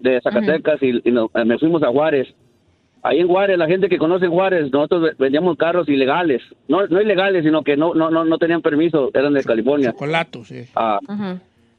de 0.00 0.20
Zacatecas 0.20 0.82
y, 0.82 1.00
y 1.08 1.12
no- 1.12 1.30
eh, 1.34 1.44
me 1.44 1.58
fuimos 1.58 1.82
a 1.82 1.88
Juárez. 1.88 2.28
Ahí 3.02 3.20
en 3.20 3.28
Juárez, 3.28 3.56
la 3.56 3.66
gente 3.68 3.88
que 3.88 3.98
conoce 3.98 4.26
Juárez, 4.26 4.72
nosotros 4.72 5.02
ve- 5.02 5.12
vendíamos 5.18 5.56
carros 5.56 5.88
ilegales. 5.88 6.42
No, 6.66 6.86
no 6.88 7.00
ilegales, 7.00 7.44
sino 7.44 7.62
que 7.62 7.76
no, 7.76 7.94
no, 7.94 8.10
no, 8.10 8.24
no 8.24 8.38
tenían 8.38 8.62
permiso, 8.62 9.10
eran 9.14 9.32
de 9.32 9.44
California. 9.44 9.92
Chocolato, 9.92 10.44
sí. 10.44 10.64
Ah, 10.74 10.98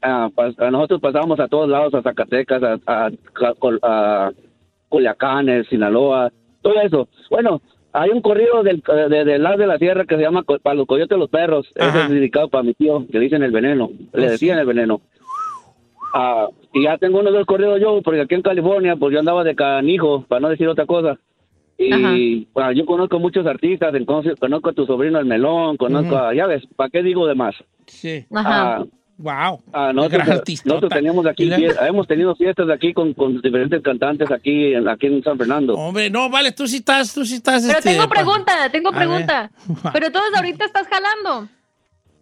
ah, 0.02 0.30
pas- 0.34 0.58
a 0.58 0.70
nosotros 0.70 1.00
pasábamos 1.02 1.38
a 1.38 1.48
todos 1.48 1.68
lados, 1.68 1.92
a 1.94 2.02
Zacatecas, 2.02 2.62
a, 2.62 2.78
a, 2.86 3.10
a 3.82 4.30
Culiacanes, 4.88 5.66
Sinaloa, 5.68 6.30
todo 6.62 6.80
eso. 6.80 7.08
Bueno, 7.30 7.60
hay 8.02 8.10
un 8.10 8.20
corrido 8.20 8.62
del, 8.62 8.82
de, 9.10 9.24
del 9.24 9.42
lado 9.42 9.56
de 9.58 9.66
la 9.66 9.78
sierra 9.78 10.04
que 10.04 10.16
se 10.16 10.22
llama 10.22 10.42
Co- 10.42 10.58
Para 10.58 10.74
los 10.76 10.86
Coyotes 10.86 11.10
de 11.10 11.18
los 11.18 11.30
Perros. 11.30 11.66
Ese 11.74 11.84
Ajá. 11.84 12.04
es 12.04 12.10
dedicado 12.10 12.48
para 12.48 12.62
mi 12.64 12.74
tío, 12.74 13.06
que 13.10 13.18
dicen 13.18 13.42
el 13.42 13.50
veneno. 13.50 13.90
Le 14.12 14.26
Oh, 14.26 14.30
decían 14.30 14.58
el 14.58 14.66
veneno. 14.66 15.00
Ah, 16.14 16.48
y 16.72 16.84
ya 16.84 16.96
tengo 16.98 17.20
unos 17.20 17.32
dos 17.32 17.46
corridos 17.46 17.80
yo, 17.80 18.00
porque 18.02 18.20
aquí 18.22 18.34
en 18.34 18.42
California, 18.42 18.96
pues 18.96 19.12
yo 19.12 19.18
andaba 19.20 19.44
de 19.44 19.54
canijo, 19.54 20.24
para 20.26 20.40
no 20.40 20.48
decir 20.48 20.66
otra 20.68 20.86
cosa. 20.86 21.18
Y 21.80 22.48
bueno, 22.52 22.72
yo 22.72 22.84
conozco 22.86 23.18
muchos 23.20 23.46
artistas, 23.46 23.94
entonces 23.94 24.34
conozco 24.40 24.70
a 24.70 24.72
tu 24.72 24.84
sobrino 24.84 25.18
el 25.20 25.26
melón, 25.26 25.76
conozco 25.76 26.16
a, 26.16 26.34
ya 26.34 26.46
ves, 26.46 26.66
¿para 26.74 26.90
qué 26.90 27.02
digo 27.04 27.26
de 27.26 27.34
más? 27.36 27.54
Sí. 27.86 28.24
Ajá. 28.34 28.76
Ah, 28.78 28.84
Wow. 29.20 29.60
Ah, 29.72 29.92
nosotros, 29.92 30.22
nosotros 30.64 30.92
teníamos 30.92 31.26
aquí, 31.26 31.42
Y 31.42 31.46
la- 31.46 31.56
fie- 31.58 31.88
hemos 31.88 32.06
tenido 32.06 32.36
fiestas 32.36 32.70
aquí 32.70 32.94
con, 32.94 33.14
con 33.14 33.40
diferentes 33.40 33.82
cantantes 33.82 34.30
aquí, 34.30 34.74
en- 34.74 34.88
aquí 34.88 35.06
en 35.08 35.22
San 35.24 35.36
Fernando. 35.36 35.74
Hombre, 35.74 36.08
no, 36.08 36.30
vale, 36.30 36.52
tú 36.52 36.68
sí 36.68 36.76
estás, 36.76 37.12
tú 37.12 37.24
sí 37.24 37.34
estás. 37.34 37.64
Pero 37.66 37.78
este, 37.78 37.90
tengo 37.94 38.08
pregunta, 38.08 38.70
tengo 38.70 38.92
pregunta. 38.92 39.50
Pero 39.92 40.06
entonces 40.06 40.30
ahorita 40.36 40.64
estás 40.64 40.86
jalando. 40.86 41.48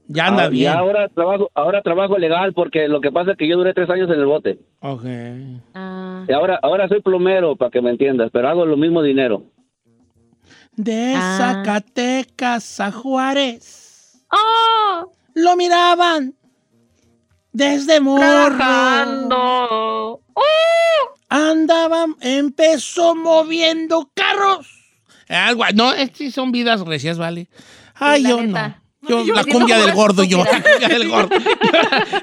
Ya 0.08 0.28
anda 0.28 0.44
Ah, 0.44 0.46
y 0.46 0.50
bien. 0.50 0.72
ahora 0.72 1.08
trabajo, 1.08 1.50
ahora 1.52 1.82
trabajo 1.82 2.16
legal 2.16 2.52
porque 2.54 2.88
lo 2.88 3.00
que 3.00 3.10
pasa 3.12 3.32
es 3.32 3.36
que 3.36 3.46
yo 3.48 3.56
duré 3.58 3.74
tres 3.74 3.90
años 3.90 4.08
en 4.08 4.18
el 4.20 4.24
bote. 4.26 4.58
Ok. 4.80 5.04
Ah. 5.74 6.24
Y 6.28 6.32
ahora, 6.32 6.58
ahora 6.62 6.88
soy 6.88 7.02
plomero, 7.02 7.56
para 7.56 7.70
que 7.72 7.82
me 7.82 7.90
entiendas, 7.90 8.30
pero 8.32 8.48
hago 8.48 8.64
lo 8.64 8.76
mismo 8.78 9.02
dinero. 9.02 9.42
De 10.76 11.12
Ah. 11.14 11.36
Zacatecas 11.64 12.80
a 12.80 12.92
Juárez. 12.92 14.22
¡Oh! 14.30 15.12
Lo 15.34 15.56
miraban 15.56 16.34
desde 17.56 18.00
morro. 18.00 19.30
¡Oh! 20.34 20.42
Andaban, 21.28 22.14
empezó 22.20 23.14
moviendo 23.14 24.10
carros. 24.14 24.66
Algo, 25.28 25.64
no, 25.74 25.92
estas 25.92 26.34
son 26.34 26.52
vidas 26.52 26.80
recias, 26.82 27.18
¿vale? 27.18 27.48
Ay, 27.94 28.22
La 28.22 28.28
yo 28.28 28.42
neta. 28.42 28.68
no. 28.68 28.86
Yo, 29.08 29.24
Yo 29.24 29.34
la 29.34 29.44
cumbia 29.44 29.78
del 29.78 29.92
gordo, 29.94 30.24
yo. 30.24 30.42
La 30.44 30.62
cumbia 30.62 30.88
del 30.88 31.08
gordo. 31.08 31.30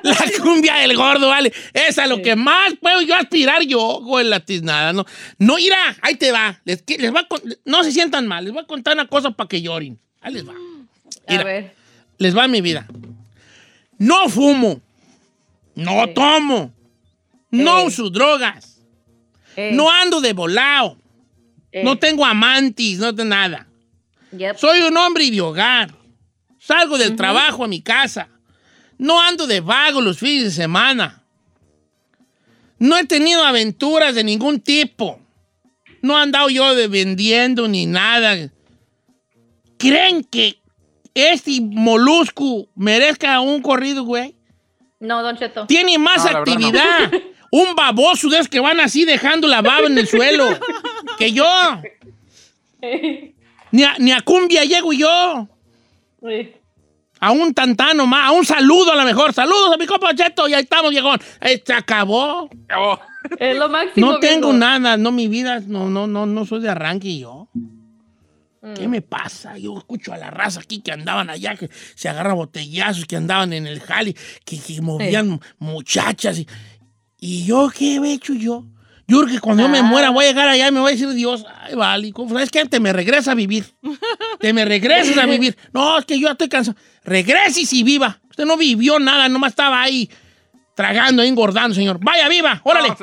la 0.03 0.17
cumbia 0.41 0.75
del 0.75 0.95
gordo, 0.97 1.29
¿vale? 1.29 1.51
Es 1.73 1.97
a 1.97 2.07
lo 2.07 2.21
que 2.21 2.35
más 2.35 2.73
puedo 2.81 3.01
yo 3.01 3.15
aspirar 3.15 3.63
yo, 3.63 4.01
güey, 4.01 4.27
la 4.27 4.41
tiznada, 4.41 4.91
¿no? 4.91 5.05
No, 5.37 5.57
irá, 5.57 5.95
ahí 6.01 6.15
te 6.15 6.31
va. 6.31 6.59
Les, 6.65 6.83
les 6.97 7.13
va 7.13 7.21
a 7.21 7.27
no 7.65 7.83
se 7.83 7.91
sientan 7.91 8.27
mal, 8.27 8.43
les 8.43 8.53
voy 8.53 8.63
a 8.63 8.67
contar 8.67 8.93
una 8.95 9.07
cosa 9.07 9.31
para 9.31 9.47
que 9.47 9.61
lloren. 9.61 9.97
Ahí 10.21 10.33
les 10.33 10.47
va. 10.47 10.53
A 11.27 11.43
ver. 11.43 11.73
Les 12.17 12.37
va 12.37 12.47
mi 12.49 12.59
vida. 12.61 12.85
No 13.97 14.27
fumo. 14.29 14.81
No 15.75 16.07
tomo. 16.09 16.73
No 17.51 17.83
uso 17.85 18.09
drogas. 18.09 18.81
Eh, 19.55 19.71
No 19.73 19.89
ando 19.89 20.21
de 20.21 20.33
volado. 20.33 20.97
No 21.83 21.97
tengo 21.97 22.23
amantes, 22.25 22.99
no 22.99 23.13
tengo 23.15 23.29
nada. 23.29 23.67
yep. 24.31 24.55
Soy 24.57 24.81
un 24.81 24.95
hombre 24.97 25.29
de 25.31 25.41
hogar. 25.41 25.93
Salgo 26.59 26.97
del 26.97 27.15
trabajo 27.15 27.63
a 27.63 27.67
mi 27.67 27.81
casa. 27.81 28.29
No 28.97 29.19
ando 29.19 29.47
de 29.47 29.59
vago 29.59 29.99
los 30.01 30.19
fines 30.19 30.43
de 30.43 30.51
semana. 30.51 31.23
No 32.77 32.97
he 32.97 33.05
tenido 33.05 33.43
aventuras 33.43 34.13
de 34.13 34.23
ningún 34.23 34.59
tipo. 34.59 35.19
No 36.01 36.17
he 36.17 36.21
andado 36.21 36.49
yo 36.49 36.75
de 36.75 36.87
vendiendo 36.87 37.67
ni 37.67 37.85
nada. 37.85 38.51
¿Creen 39.77 40.23
que 40.23 40.59
este 41.13 41.59
molusco 41.61 42.67
merezca 42.75 43.39
un 43.41 43.61
corrido, 43.61 44.03
güey? 44.03 44.35
No, 45.03 45.21
Don 45.21 45.37
Cheto. 45.37 45.67
Tiene 45.67 45.97
más 45.97 46.23
No, 46.25 46.31
no. 46.31 46.37
actividad. 46.39 47.11
Un 47.51 47.75
baboso 47.75 48.29
de 48.29 48.37
esos 48.37 48.47
que 48.47 48.59
van 48.59 48.79
así 48.79 49.05
dejando 49.05 49.47
la 49.47 49.61
baba 49.61 49.85
en 49.85 49.97
el 49.97 50.07
suelo. 50.07 50.47
que 51.19 51.31
yo. 51.31 51.45
Ni 53.71 53.83
a, 53.83 53.95
ni 53.99 54.11
a 54.11 54.21
cumbia 54.21 54.63
llego 54.65 54.91
yo. 54.93 55.47
A 57.19 57.31
un 57.31 57.53
tantano 57.53 58.07
más, 58.07 58.29
a 58.29 58.31
un 58.31 58.43
saludo 58.45 58.91
a 58.91 58.95
lo 58.95 59.03
mejor. 59.03 59.33
Saludos 59.33 59.73
a 59.73 59.77
mi 59.77 59.85
compa 59.85 60.15
Cheto 60.15 60.47
y 60.47 60.53
ahí 60.53 60.63
estamos, 60.63 60.89
viejón. 60.91 61.19
Eh, 61.41 61.61
Se 61.65 61.73
acabó. 61.73 62.49
Es 63.37 63.55
lo 63.55 63.69
máximo. 63.69 64.11
No 64.13 64.19
tengo 64.19 64.47
viejo. 64.47 64.57
nada, 64.59 64.97
no, 64.97 65.11
mi 65.11 65.27
vida, 65.27 65.61
no, 65.67 65.87
no, 65.89 66.07
no, 66.07 66.25
no 66.25 66.45
soy 66.45 66.59
de 66.61 66.69
arranque 66.69 67.17
yo. 67.19 67.47
Mm. 68.63 68.73
¿Qué 68.75 68.87
me 68.87 69.01
pasa? 69.01 69.57
Yo 69.57 69.77
escucho 69.77 70.13
a 70.13 70.17
la 70.17 70.31
raza 70.31 70.61
aquí 70.61 70.79
que 70.79 70.91
andaban 70.93 71.29
allá, 71.29 71.55
que 71.55 71.69
se 71.95 72.07
agarran 72.07 72.35
botellazos, 72.37 73.05
que 73.05 73.17
andaban 73.17 73.51
en 73.51 73.67
el 73.67 73.81
jali, 73.81 74.15
que, 74.45 74.57
que 74.57 74.81
movían 74.81 75.39
muchachas. 75.59 76.39
Y, 76.39 76.47
y 77.19 77.45
yo, 77.45 77.69
¿qué 77.77 77.97
he 77.97 78.13
hecho 78.13 78.33
yo? 78.33 78.65
Yo 79.05 79.19
creo 79.23 79.33
que 79.35 79.39
cuando 79.41 79.63
yo 79.63 79.69
me 79.69 79.79
Ah. 79.79 79.83
muera 79.83 80.09
voy 80.11 80.23
a 80.23 80.29
llegar 80.29 80.47
allá 80.47 80.69
y 80.69 80.71
me 80.71 80.79
voy 80.79 80.91
a 80.91 80.95
decir 80.95 81.09
Dios, 81.09 81.45
ay, 81.61 81.75
vale, 81.75 82.13
¿cómo- 82.13 82.33
¿sabes 82.33 82.49
qué? 82.49 82.63
Te 82.65 82.79
me 82.79 82.93
regresa 82.93 83.33
a 83.33 83.35
vivir. 83.35 83.65
Te 84.39 84.53
me 84.53 84.63
regresas 84.63 85.17
a 85.17 85.25
vivir. 85.25 85.57
No, 85.73 85.99
es 85.99 86.05
que 86.05 86.17
yo 86.17 86.27
ya 86.27 86.31
estoy 86.31 86.47
cansado. 86.47 86.77
Regreses 87.03 87.73
y 87.73 87.83
viva. 87.83 88.21
Usted 88.29 88.45
no 88.45 88.55
vivió 88.55 88.97
nada, 88.99 89.27
nomás 89.27 89.51
estaba 89.51 89.81
ahí 89.81 90.09
tragando, 90.73 91.21
engordando, 91.21 91.75
señor. 91.75 91.99
Vaya, 92.01 92.29
viva, 92.29 92.61
órale. 92.63 92.89
no, 92.89 92.97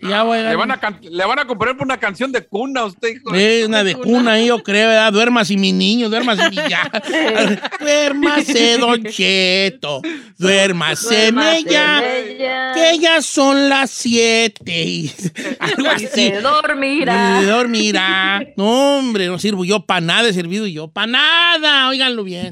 ya 0.00 0.22
le, 0.24 0.56
van 0.56 0.70
a 0.70 0.80
le 1.00 1.24
van 1.24 1.38
a 1.38 1.46
componer 1.46 1.76
una 1.80 1.96
canción 1.98 2.30
de 2.30 2.46
cuna 2.46 2.80
a 2.82 2.84
usted, 2.86 3.08
hijo. 3.08 3.34
Sí, 3.34 3.62
una 3.66 3.82
de 3.82 3.94
cuna 3.94 4.32
ahí, 4.32 4.48
yo 4.48 4.62
creo, 4.62 4.88
¿verdad? 4.88 5.12
Duermas 5.12 5.50
y 5.50 5.56
mi 5.56 5.72
niño, 5.72 6.08
duermas 6.10 6.38
y 6.38 6.50
mi 6.50 6.56
ya. 6.68 6.90
Duérmase, 7.80 8.78
Don 8.78 9.02
Cheto. 9.04 10.02
Duérmase, 10.36 11.32
Duérmase, 11.32 11.64
ya. 11.70 12.72
Que 12.74 12.98
ya 12.98 13.22
son 13.22 13.68
las 13.68 13.90
siete. 13.90 15.10
Algo 15.58 15.84
Y 15.84 15.86
así. 15.86 16.06
se 16.08 16.40
dormirá. 16.40 17.40
Y 17.42 17.44
dormirá. 17.46 18.42
No, 18.56 18.98
hombre, 18.98 19.26
no 19.28 19.38
sirvo 19.38 19.64
yo 19.64 19.86
para 19.86 20.00
nada, 20.00 20.28
he 20.28 20.32
servido 20.32 20.66
yo 20.66 20.88
para 20.88 21.06
nada. 21.06 21.88
Óiganlo 21.88 22.24
bien. 22.24 22.50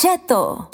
Cheto. 0.00 0.70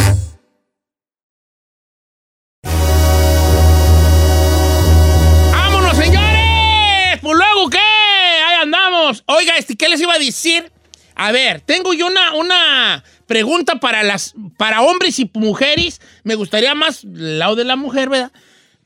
¡Vámonos, 5.51 5.97
señores! 5.97 7.21
Pues 7.23 7.35
luego, 7.35 7.71
¿qué? 7.71 7.79
Ahí 7.79 8.57
andamos. 8.61 9.25
Oiga, 9.27 9.57
este, 9.57 9.77
¿qué 9.77 9.89
les 9.89 10.03
iba 10.03 10.13
a 10.13 10.19
decir? 10.19 10.71
A 11.15 11.33
ver, 11.33 11.63
tengo 11.63 11.95
yo 11.95 12.07
una, 12.09 12.35
una 12.35 13.03
pregunta 13.27 13.81
para, 13.81 14.03
las, 14.03 14.35
para 14.59 14.83
hombres 14.83 15.19
y 15.19 15.31
mujeres. 15.33 16.03
Me 16.23 16.35
gustaría 16.35 16.75
más 16.75 17.05
el 17.05 17.39
lado 17.39 17.57
de 17.57 17.65
la 17.65 17.77
mujer, 17.77 18.11
¿verdad? 18.11 18.31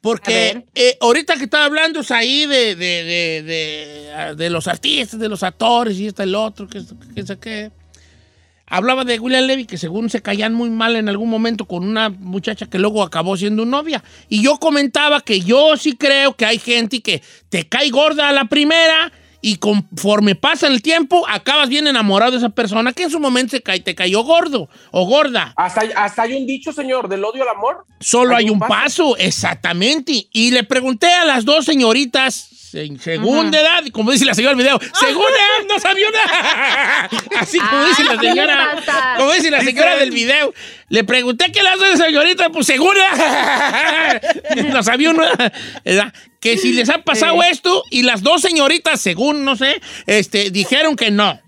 Porque 0.00 0.32
ver. 0.32 0.66
eh, 0.76 0.98
ahorita 1.00 1.34
que 1.34 1.44
estaba 1.44 1.64
hablando 1.64 2.00
ahí 2.10 2.46
de, 2.46 2.76
de, 2.76 3.02
de, 3.02 3.42
de, 3.42 4.34
de 4.36 4.50
los 4.50 4.68
artistas, 4.68 5.18
de 5.18 5.28
los 5.28 5.42
actores 5.42 5.96
y 5.96 6.06
este, 6.06 6.22
el 6.22 6.36
otro, 6.36 6.68
que, 6.68 6.80
que, 7.16 7.24
que, 7.24 7.38
que 7.40 7.77
hablaba 8.70 9.04
de 9.04 9.18
William 9.18 9.44
Levy, 9.44 9.66
que 9.66 9.78
según 9.78 10.10
se 10.10 10.22
caían 10.22 10.54
muy 10.54 10.70
mal 10.70 10.96
en 10.96 11.08
algún 11.08 11.28
momento 11.30 11.66
con 11.66 11.84
una 11.86 12.08
muchacha 12.10 12.66
que 12.66 12.78
luego 12.78 13.02
acabó 13.02 13.36
siendo 13.36 13.64
novia. 13.64 14.02
Y 14.28 14.42
yo 14.42 14.58
comentaba 14.58 15.20
que 15.20 15.40
yo 15.40 15.76
sí 15.76 15.96
creo 15.96 16.34
que 16.36 16.46
hay 16.46 16.58
gente 16.58 17.00
que 17.00 17.22
te 17.48 17.68
cae 17.68 17.90
gorda 17.90 18.28
a 18.28 18.32
la 18.32 18.44
primera 18.46 19.12
y 19.40 19.56
conforme 19.58 20.34
pasa 20.34 20.66
el 20.66 20.82
tiempo 20.82 21.24
acabas 21.28 21.68
bien 21.68 21.86
enamorado 21.86 22.32
de 22.32 22.38
esa 22.38 22.48
persona 22.48 22.92
que 22.92 23.04
en 23.04 23.10
su 23.10 23.20
momento 23.20 23.52
se 23.52 23.62
cae, 23.62 23.78
te 23.78 23.94
cayó 23.94 24.22
gordo 24.24 24.68
o 24.90 25.04
gorda. 25.06 25.52
Hasta, 25.56 25.82
hay- 25.82 25.90
hasta 25.94 26.22
hay 26.22 26.34
un 26.34 26.44
dicho, 26.44 26.72
señor, 26.72 27.08
del 27.08 27.22
odio 27.24 27.44
al 27.44 27.50
amor. 27.56 27.84
Solo 28.00 28.34
hay, 28.36 28.46
Hay 28.46 28.50
un 28.50 28.58
paso. 28.58 29.16
exactamente. 29.16 30.28
Y 30.32 30.50
le 30.50 30.64
pregunté 30.64 31.06
a 31.12 31.24
las 31.24 31.44
dos 31.44 31.64
señoritas 31.64 32.34
Se- 32.34 32.57
según 32.70 33.50
de 33.50 33.60
edad, 33.60 33.82
como 33.92 34.12
dice 34.12 34.24
la 34.24 34.34
señora 34.34 34.54
del 34.54 34.64
video, 34.64 34.78
según 34.98 35.24
edad 35.24 35.66
no 35.68 35.78
sabía 35.78 36.06
nada. 36.10 37.08
Así 37.40 37.58
como 37.58 37.84
dice 37.86 38.04
la 38.04 38.12
Ah, 38.12 38.16
¿qué 38.20 38.26
le 38.26 38.32
señora, 38.32 38.76
como 39.16 39.32
dice 39.32 39.50
la 39.50 39.60
señora 39.62 39.96
del 39.96 40.10
video. 40.10 40.52
Le 40.88 41.04
pregunté 41.04 41.50
qué 41.52 41.62
le 41.62 41.68
hace 41.70 41.96
señorita, 41.96 42.50
pues 42.50 42.66
según 42.66 42.96
edad. 42.96 44.20
no 44.72 44.82
sabía 44.82 45.10
uno. 45.10 45.22
¿verdad? 45.84 46.12
Que 46.40 46.56
si 46.58 46.72
les 46.72 46.88
ha 46.88 46.98
pasado 46.98 47.42
esto 47.42 47.82
y 47.90 48.02
las 48.02 48.22
dos 48.22 48.42
señoritas, 48.42 49.00
según, 49.00 49.44
no 49.44 49.56
sé, 49.56 49.80
este, 50.06 50.50
dijeron 50.50 50.96
que 50.96 51.10
no. 51.10 51.40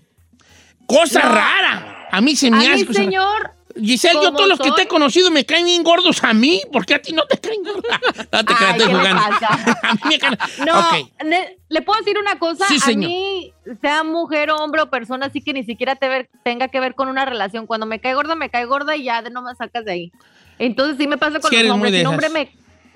Cosa 0.85 1.21
No. 1.23 1.35
rá. 1.35 2.07
A 2.11 2.19
mí 2.21 2.35
se 2.35 2.51
me 2.51 2.67
hace. 2.67 2.93
señor, 2.93 3.51
Giselle, 3.79 4.15
yo 4.15 4.25
¿Cómo 4.25 4.37
todos 4.37 4.49
los 4.49 4.59
que 4.59 4.71
te 4.71 4.81
he 4.83 4.87
conocido 4.87 5.31
me 5.31 5.45
caen 5.45 5.65
bien 5.65 5.83
gordos 5.83 6.23
a 6.23 6.33
mí. 6.33 6.61
¿Por 6.71 6.85
qué 6.85 6.95
a 6.95 7.01
ti 7.01 7.13
no 7.13 7.25
te 7.25 7.37
caen 7.37 7.63
gordos? 7.63 7.83
No 8.31 8.45
te 8.45 8.53
creas, 8.55 8.77
estoy. 8.77 8.93
A 9.83 9.93
mí 9.93 9.99
me 10.05 10.19
caen- 10.19 10.37
No, 10.65 11.35
le 11.69 11.81
puedo 11.81 11.99
decir 11.99 12.17
una 12.17 12.37
cosa. 12.39 12.65
Sí, 12.67 12.77
a 12.77 12.79
señor. 12.79 13.09
mí, 13.09 13.53
sea 13.81 14.03
mujer, 14.03 14.51
hombre 14.51 14.81
o 14.81 14.89
persona, 14.89 15.27
así 15.27 15.41
que 15.41 15.53
ni 15.53 15.63
siquiera 15.63 15.95
te 15.95 16.07
ver- 16.07 16.29
tenga 16.43 16.67
que 16.67 16.79
ver 16.79 16.95
con 16.95 17.07
una 17.09 17.25
relación. 17.25 17.65
Cuando 17.67 17.85
me 17.85 17.99
cae 17.99 18.13
gorda, 18.13 18.35
me 18.35 18.49
cae 18.49 18.65
gorda 18.65 18.95
y 18.95 19.03
ya 19.03 19.21
de 19.21 19.29
no 19.29 19.41
me 19.41 19.53
sacas 19.55 19.85
de 19.85 19.91
ahí. 19.91 20.11
Entonces 20.59 20.97
sí 20.99 21.07
me 21.07 21.17
pasa 21.17 21.39
con 21.39 21.49
Sí, 21.49 21.61
los 21.63 21.71
hombres. 21.71 21.93
Si 21.93 22.01
un 22.01 22.07
hombre 22.07 22.29
me 22.29 22.51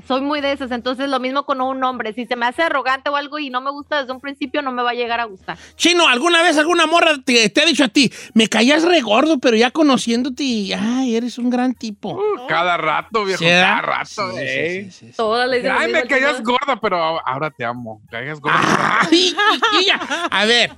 soy 0.07 0.21
muy 0.21 0.41
de 0.41 0.51
esas, 0.51 0.71
entonces 0.71 1.09
lo 1.09 1.19
mismo 1.19 1.45
con 1.45 1.61
un 1.61 1.83
hombre. 1.83 2.13
Si 2.13 2.25
se 2.25 2.35
me 2.35 2.45
hace 2.45 2.63
arrogante 2.63 3.09
o 3.09 3.15
algo 3.15 3.39
y 3.39 3.49
no 3.49 3.61
me 3.61 3.71
gusta 3.71 3.99
desde 4.01 4.13
un 4.13 4.21
principio, 4.21 4.61
no 4.61 4.71
me 4.71 4.83
va 4.83 4.91
a 4.91 4.93
llegar 4.93 5.19
a 5.19 5.25
gustar. 5.25 5.57
Chino, 5.75 6.07
¿alguna 6.07 6.41
vez 6.43 6.57
alguna 6.57 6.85
morra 6.85 7.13
te, 7.23 7.49
te 7.49 7.61
ha 7.61 7.65
dicho 7.65 7.83
a 7.83 7.87
ti, 7.87 8.11
me 8.33 8.47
caías 8.47 8.83
re 8.83 9.01
gordo, 9.01 9.39
pero 9.39 9.57
ya 9.57 9.71
conociéndote, 9.71 10.75
ay, 10.75 11.15
eres 11.15 11.37
un 11.37 11.49
gran 11.49 11.73
tipo? 11.73 12.21
Cada 12.47 12.77
rato, 12.77 13.25
viejo, 13.25 13.43
cada 13.43 13.81
rato. 13.81 14.05
Sí, 14.05 14.37
sí, 14.37 14.37
eh. 14.39 14.83
sí, 14.85 14.91
sí, 14.91 15.07
sí. 15.07 15.13
Todas 15.17 15.47
lo 15.47 15.53
Ay, 15.53 15.91
me 15.91 16.01
señor. 16.03 16.43
gorda, 16.43 16.79
pero 16.81 17.19
ahora 17.25 17.49
te 17.51 17.65
amo. 17.65 18.01
Caías 18.09 18.39
gorda. 18.39 18.99
Ay. 19.01 19.35
A 20.31 20.45
ver, 20.45 20.71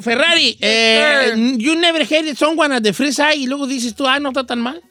Ferrari, 0.00 0.56
eh, 0.60 1.32
you 1.58 1.76
never 1.76 2.02
hated 2.02 2.36
someone 2.36 2.72
at 2.72 2.82
the 2.82 2.92
free 2.92 3.12
side 3.12 3.36
y 3.36 3.46
luego 3.46 3.66
dices 3.66 3.94
tú, 3.94 4.06
ah, 4.06 4.18
no 4.18 4.30
está 4.30 4.44
tan 4.44 4.60
mal. 4.60 4.82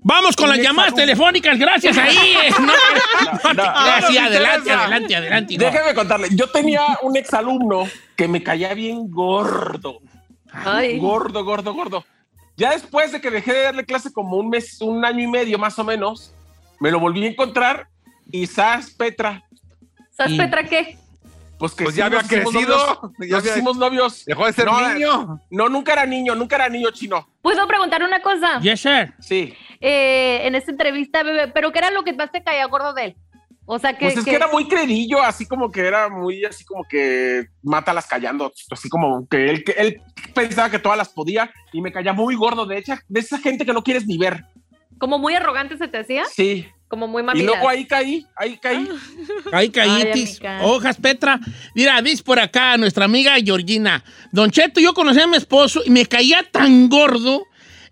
Vamos 0.00 0.36
con 0.36 0.48
las 0.48 0.58
llamadas 0.58 0.94
telefónicas, 0.94 1.58
gracias 1.58 1.96
ahí. 1.98 2.16
No, 2.58 3.52
no 3.54 3.54
no, 3.54 4.00
nos 4.00 4.16
adelante, 4.16 4.70
adelante, 4.72 5.16
adelante. 5.16 5.56
Déjeme 5.58 5.94
contarle. 5.94 6.28
Yo 6.32 6.48
tenía 6.50 6.82
un 7.02 7.16
exalumno 7.16 7.86
que 8.16 8.28
me 8.28 8.42
caía 8.42 8.74
bien 8.74 9.10
gordo. 9.10 10.00
Ay. 10.52 10.98
Gordo, 10.98 11.44
gordo, 11.44 11.74
gordo. 11.74 12.04
Ya 12.56 12.70
después 12.70 13.12
de 13.12 13.20
que 13.20 13.30
dejé 13.30 13.52
de 13.52 13.62
darle 13.64 13.84
clase 13.84 14.12
como 14.12 14.36
un 14.36 14.48
mes, 14.48 14.80
un 14.80 15.04
año 15.04 15.22
y 15.22 15.26
medio 15.26 15.58
más 15.58 15.78
o 15.78 15.84
menos, 15.84 16.32
me 16.80 16.90
lo 16.90 16.98
volví 17.00 17.24
a 17.24 17.28
encontrar 17.30 17.88
y 18.30 18.46
Sas 18.46 18.90
Petra, 18.90 19.44
¿Sabes, 20.10 20.32
Y- 20.32 20.38
Petra, 20.38 20.64
qué? 20.64 20.98
pues 21.58 21.72
que 21.72 21.84
Pues 21.84 21.94
sí, 21.94 22.00
ya 22.00 22.06
había 22.06 22.18
nos 22.22 22.26
hicimos 22.32 22.52
crecido. 22.52 22.76
novios. 22.76 23.14
Ya 23.44 23.50
hicimos 23.50 23.76
novios. 23.76 24.24
Dejó 24.24 24.46
de 24.46 24.52
ser 24.52 24.66
No, 24.66 24.88
niño. 24.94 25.40
No, 25.50 25.68
nunca 25.68 25.92
era 25.92 26.06
niño, 26.06 26.34
nunca 26.34 26.56
era 26.56 26.68
niño 26.68 26.90
chino. 26.90 27.28
¿Puedo 27.42 27.66
preguntar 27.68 28.02
una 28.02 28.20
cosa? 28.20 28.58
Yes, 28.60 28.80
sir. 28.80 29.14
Sí. 29.20 29.54
Eh, 29.80 30.40
en 30.46 30.54
esta 30.54 30.70
entrevista, 30.70 31.22
bebé, 31.22 31.48
¿pero 31.48 31.70
qué 31.72 31.78
era 31.78 31.90
lo 31.90 32.02
que 32.04 32.12
más 32.12 32.30
te 32.32 32.42
caía 32.42 32.66
gordo 32.66 32.92
de 32.94 33.04
él? 33.04 33.16
O 33.70 33.78
sea, 33.78 33.92
que... 33.92 34.06
Pues 34.06 34.16
es 34.16 34.24
que 34.24 34.30
que- 34.30 34.36
era 34.36 34.48
muy 34.48 34.66
credillo, 34.66 35.22
así 35.22 35.46
como 35.46 35.70
que 35.70 35.80
era 35.82 36.08
muy, 36.08 36.44
así 36.44 36.64
como 36.64 36.84
que 36.84 37.46
mátalas 37.62 38.06
callando, 38.06 38.50
así 38.70 38.88
como 38.88 39.28
que 39.28 39.50
él, 39.50 39.62
que 39.62 39.72
él 39.72 40.00
pensaba 40.34 40.70
que 40.70 40.78
todas 40.78 40.96
las 40.96 41.10
podía 41.10 41.50
y 41.72 41.82
me 41.82 41.92
caía 41.92 42.12
muy 42.14 42.34
gordo, 42.34 42.64
de 42.66 42.78
hecho, 42.78 42.94
de 43.08 43.20
esa 43.20 43.38
gente 43.38 43.66
que 43.66 43.72
no 43.74 43.82
quieres 43.84 44.06
ni 44.06 44.16
ver. 44.16 44.44
Como 44.98 45.18
muy 45.18 45.34
arrogante 45.34 45.76
se 45.76 45.86
te 45.86 45.98
hacía, 45.98 46.24
Sí. 46.24 46.66
como 46.88 47.06
muy 47.06 47.22
Y 47.22 47.26
mamilas. 47.26 47.46
luego 47.46 47.68
ahí 47.68 47.84
caí, 47.84 48.26
ahí 48.34 48.56
caí. 48.56 48.88
Ahí 49.52 49.68
caítis. 49.70 50.40
Hojas, 50.62 50.96
Petra. 50.96 51.38
Mira, 51.74 52.00
dice 52.02 52.22
por 52.24 52.40
acá 52.40 52.76
nuestra 52.78 53.04
amiga 53.04 53.34
Georgina. 53.36 54.02
Don 54.32 54.50
Cheto, 54.50 54.80
yo 54.80 54.94
conocí 54.94 55.20
a 55.20 55.26
mi 55.26 55.36
esposo 55.36 55.82
y 55.84 55.90
me 55.90 56.06
caía 56.06 56.42
tan 56.50 56.88
gordo. 56.88 57.44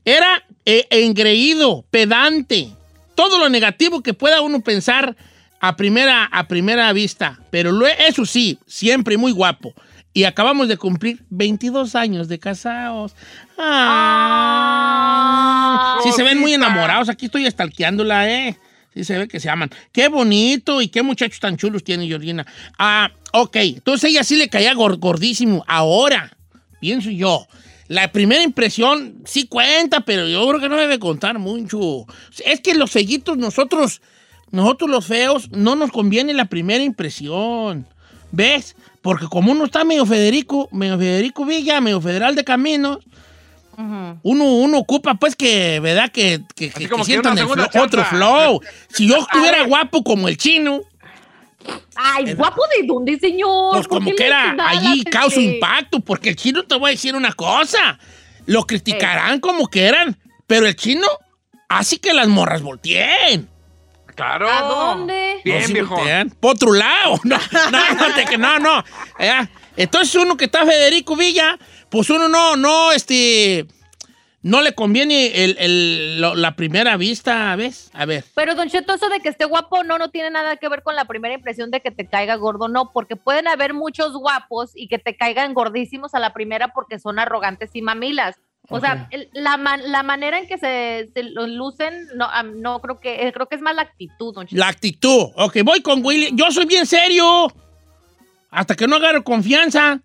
Era 0.07 0.43
eh, 0.67 0.87
engreído, 0.91 1.85
pedante. 1.91 2.69
Todo 3.15 3.39
lo 3.39 3.49
negativo 3.49 4.03
que 4.03 4.13
pueda 4.13 4.43
uno 4.43 4.61
pensar 4.61 5.17
a 5.61 5.77
primera, 5.77 6.25
a 6.27 6.47
primera 6.49 6.93
vista. 6.93 7.41
Pero 7.51 7.73
lo- 7.73 7.87
eso 7.87 8.27
sí, 8.27 8.59
siempre 8.67 9.17
muy 9.17 9.33
guapo. 9.33 9.73
Y 10.13 10.25
acabamos 10.25 10.69
de 10.69 10.77
cumplir 10.77 11.23
22 11.31 11.95
años 11.95 12.29
de 12.29 12.39
casados. 12.39 13.15
Ah. 14.67 15.99
Sí, 16.03 16.11
se 16.13 16.23
ven 16.23 16.39
muy 16.39 16.53
enamorados. 16.55 17.09
Aquí 17.09 17.27
estoy 17.27 17.47
estalqueándola, 17.47 18.29
¿eh? 18.31 18.57
Sí, 18.95 19.05
se 19.05 19.19
ve 19.19 19.29
que 19.29 19.41
se 19.41 19.51
aman. 19.51 19.71
Qué 19.93 20.09
bonito 20.09 20.81
y 20.81 20.89
qué 20.89 21.03
muchachos 21.03 21.39
tan 21.41 21.57
chulos 21.59 21.85
tiene 21.85 22.07
Georgina. 22.07 22.47
Ah, 22.79 23.11
ok. 23.33 23.57
Entonces 23.57 24.11
ella 24.11 24.25
sí 24.25 24.37
le 24.37 24.49
caía 24.49 24.73
gor- 24.75 24.99
gordísimo. 24.99 25.63
Ahora, 25.69 26.35
pienso 26.81 27.11
yo, 27.11 27.47
la 27.89 28.11
primera 28.13 28.43
impresión 28.43 29.17
sí 29.25 29.47
cuenta, 29.47 30.01
pero 30.01 30.27
yo 30.29 30.47
creo 30.49 30.61
que 30.61 30.69
no 30.69 30.77
debe 30.77 30.99
contar 30.99 31.39
mucho. 31.39 32.05
Es 32.45 32.61
que 32.61 32.75
los 32.75 32.91
fellitos, 32.91 33.37
nosotros, 33.39 34.01
nosotros 34.51 34.91
los 34.91 35.07
feos, 35.07 35.51
no 35.53 35.77
nos 35.77 35.91
conviene 35.93 36.35
la 36.35 36.47
primera 36.47 36.83
impresión. 36.83 37.87
¿Ves? 38.33 38.75
Porque 39.03 39.27
como 39.27 39.53
uno 39.53 39.65
está 39.67 39.85
medio 39.85 40.05
Federico, 40.05 40.69
medio 40.73 40.99
Federico 40.99 41.45
Villa, 41.45 41.81
medio 41.81 42.01
Federal 42.01 42.35
de 42.35 42.43
Caminos, 42.45 42.99
uno, 44.23 44.45
uno 44.55 44.79
ocupa, 44.79 45.15
pues, 45.17 45.37
que, 45.37 45.81
¿verdad? 45.81 46.11
Que, 46.11 46.41
que, 46.55 46.71
que- 46.71 46.89
que 46.97 47.05
sientan 47.05 47.37
el 47.39 47.45
flow, 47.71 47.85
otro 47.85 48.05
flow. 48.05 48.61
Si 48.89 49.07
yo 49.07 49.17
estuviera 49.21 49.65
guapo 49.67 50.03
como 50.03 50.29
el 50.29 50.37
chino, 50.39 50.81
Ay, 51.95 52.35
guapo 52.35 52.63
de 52.79 52.87
dónde, 52.87 53.19
señor. 53.19 53.73
pues 53.75 53.89
¿Por 53.89 53.99
como 53.99 54.15
que 54.15 54.27
era 54.27 54.55
allí 54.69 55.03
causa 55.05 55.41
impacto, 55.41 56.01
porque 56.01 56.31
el 56.31 56.37
chino 56.37 56.63
te 56.65 56.77
voy 56.77 56.89
a 56.89 56.93
decir 56.93 57.15
una 57.17 57.33
cosa. 57.33 57.99
Lo 58.47 58.65
criticarán 58.67 59.41
como 59.41 59.67
quieran, 59.69 60.17
pero 60.47 60.67
el 60.67 60.77
chino 60.77 61.07
hace 61.69 61.99
que 61.99 62.13
las 62.13 62.29
morras 62.29 62.63
volteen. 62.63 63.49
Claro. 64.15 64.51
¿A 64.51 64.63
dónde? 64.63 65.41
Bien, 65.45 65.63
no, 65.69 65.75
viejo. 65.75 65.95
voltean. 65.97 66.31
Por 66.31 66.55
otro 66.55 66.73
lado. 66.73 67.21
No, 67.25 67.39
no, 67.71 67.95
no, 67.95 68.15
te- 68.15 68.25
que 68.25 68.39
no, 68.39 68.59
no. 68.59 68.85
Eh, 69.19 69.47
Entonces 69.77 70.15
uno 70.15 70.37
que 70.37 70.47
está 70.47 70.65
Federico 70.65 71.17
Villa, 71.17 71.59
pues 71.91 72.09
uno 72.11 72.29
no, 72.29 72.57
no, 72.57 72.93
este, 72.93 73.67
no 74.47 74.63
le 74.63 74.75
conviene 74.75 75.45
el- 75.45 75.57
el- 75.59 76.21
lo- 76.21 76.35
la 76.37 76.55
primera 76.55 76.97
vista, 76.97 77.55
¿ves? 77.57 77.91
A 77.93 78.07
ver. 78.07 78.25
Pero, 78.35 78.55
Don 78.55 78.69
Cheto, 78.69 78.95
eso 78.95 79.09
de 79.09 79.19
que 79.21 79.29
esté 79.29 79.45
guapo 79.45 79.83
no, 79.83 79.99
no 79.99 80.11
tiene 80.11 80.31
nada 80.31 80.57
que 80.57 80.69
ver 80.69 80.83
con 80.83 80.95
la 80.95 81.05
primera 81.05 81.35
impresión 81.35 81.71
de 81.71 81.81
que 81.81 81.91
te 81.91 82.07
caiga 82.07 82.37
gordo, 82.37 82.69
no, 82.69 82.91
porque 82.93 83.17
pueden 83.17 83.49
haber 83.49 83.75
muchos 83.75 84.13
guapos 84.13 84.71
y 84.75 84.87
que 84.89 84.99
te 84.99 85.17
caigan 85.17 85.53
gordísimos 85.53 86.15
a 86.15 86.21
la 86.21 86.33
primera 86.33 86.69
porque 86.73 86.99
son 86.99 87.19
arrogantes 87.19 87.71
y 87.75 87.83
mamilas. 87.83 88.37
O 88.69 88.81
sea, 88.81 89.07
el- 89.11 89.29
la, 89.33 89.57
man- 89.57 89.93
la 89.93 90.03
manera 90.03 90.39
en 90.39 90.47
que 90.49 90.59
se, 90.59 91.09
lucen, 91.47 92.09
no, 92.17 92.25
am- 92.27 92.61
no 92.61 92.81
creo 92.81 92.99
que, 93.01 93.27
eh, 93.29 93.33
creo 93.33 93.47
que 93.47 93.55
es 93.57 93.63
más 93.63 93.75
la 93.77 93.83
actitud, 93.83 94.35
Don 94.35 94.47
Cheto. 94.47 94.59
La 94.61 94.69
actitud. 94.69 95.31
Ok, 95.37 95.59
voy 95.65 95.83
con 95.83 96.05
Willy. 96.05 96.31
Yo 96.35 96.51
soy 96.51 96.67
bien 96.67 96.85
serio. 96.87 97.47
Hasta 98.51 98.75
que 98.75 98.87
no 98.89 98.97
agarro 98.97 99.23
confianza. 99.23 100.01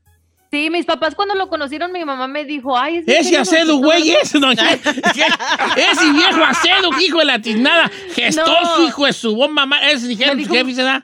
Sí, 0.51 0.69
mis 0.69 0.85
papás 0.85 1.15
cuando 1.15 1.33
lo 1.33 1.47
conocieron, 1.47 1.93
mi 1.93 2.03
mamá 2.03 2.27
me 2.27 2.43
dijo, 2.43 2.77
ay, 2.77 2.97
es 2.97 3.07
Ese 3.07 3.37
acedo, 3.37 3.77
güey, 3.77 4.09
¿verdad?" 4.09 4.21
ese, 4.23 4.37
don. 4.39 4.55
¿Qué? 4.55 5.81
Ese 5.91 6.11
viejo 6.11 6.43
acedo, 6.43 6.89
hijo 6.99 7.19
de 7.19 7.25
la 7.25 7.39
tiznada. 7.41 7.89
Gestoso, 8.13 8.79
No. 8.79 8.87
hijo 8.87 9.05
de 9.05 9.13
su 9.13 9.33
bomba. 9.35 9.65
Ese 9.89 10.07
dijeron 10.07 10.37
dijo- 10.37 10.53
jefes, 10.53 10.75
¿verdad? 10.75 11.03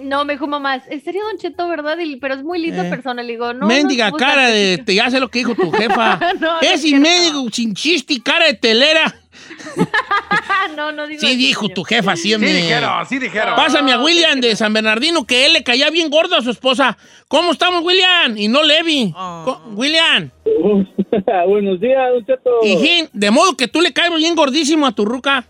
No, 0.00 0.24
me 0.24 0.34
dijo 0.34 0.46
mamá, 0.46 0.80
¿en 0.90 1.02
serio, 1.02 1.22
Don 1.28 1.38
Cheto, 1.38 1.68
verdad? 1.68 1.98
Y- 1.98 2.16
pero 2.16 2.34
es 2.34 2.42
muy 2.44 2.60
linda 2.60 2.86
Eh. 2.86 2.90
persona. 2.90 3.22
Le 3.22 3.32
digo, 3.32 3.52
no. 3.52 3.66
Pues, 3.68 3.84
cara 4.16 4.46
de. 4.48 4.78
te- 4.84 4.94
ya 4.94 5.10
sé 5.10 5.18
lo 5.20 5.28
que 5.28 5.40
dijo 5.40 5.54
tu 5.56 5.70
jefa. 5.72 6.18
No, 6.40 6.60
es 6.60 6.72
es 6.74 6.82
cierto. 6.82 7.00
mendigo, 7.08 7.48
sin 7.52 7.74
chiste 7.74 8.14
y 8.14 8.20
cara 8.20 8.46
de 8.46 8.54
telera. 8.54 9.14
no, 10.76 10.92
no 10.92 11.06
digo 11.06 11.20
Sí 11.20 11.36
dijo 11.36 11.68
tu 11.68 11.84
jefa 11.84 12.16
Sí 12.16 12.22
siempre. 12.28 12.52
dijeron, 12.52 13.06
sí 13.06 13.18
dijeron. 13.18 13.54
Pásame 13.56 13.92
a 13.92 13.98
William 14.00 14.40
de 14.40 14.54
San 14.56 14.72
Bernardino, 14.72 15.24
que 15.26 15.46
él 15.46 15.52
le 15.54 15.62
caía 15.62 15.90
bien 15.90 16.10
gordo 16.10 16.36
a 16.36 16.42
su 16.42 16.50
esposa. 16.50 16.96
¿Cómo 17.28 17.52
estamos, 17.52 17.82
William? 17.82 18.36
Y 18.36 18.48
no 18.48 18.62
Levi. 18.62 19.12
Oh. 19.16 19.42
Co- 19.44 19.62
William, 19.74 20.30
Buenos 21.46 21.80
días, 21.80 22.10
Don 22.12 22.26
Cheto. 22.26 22.50
hijín, 22.62 23.08
de 23.12 23.30
modo 23.30 23.56
que 23.56 23.68
tú 23.68 23.80
le 23.80 23.92
caes 23.92 24.12
bien 24.14 24.34
gordísimo 24.34 24.86
a 24.86 24.92
tu 24.92 25.04
ruca. 25.04 25.44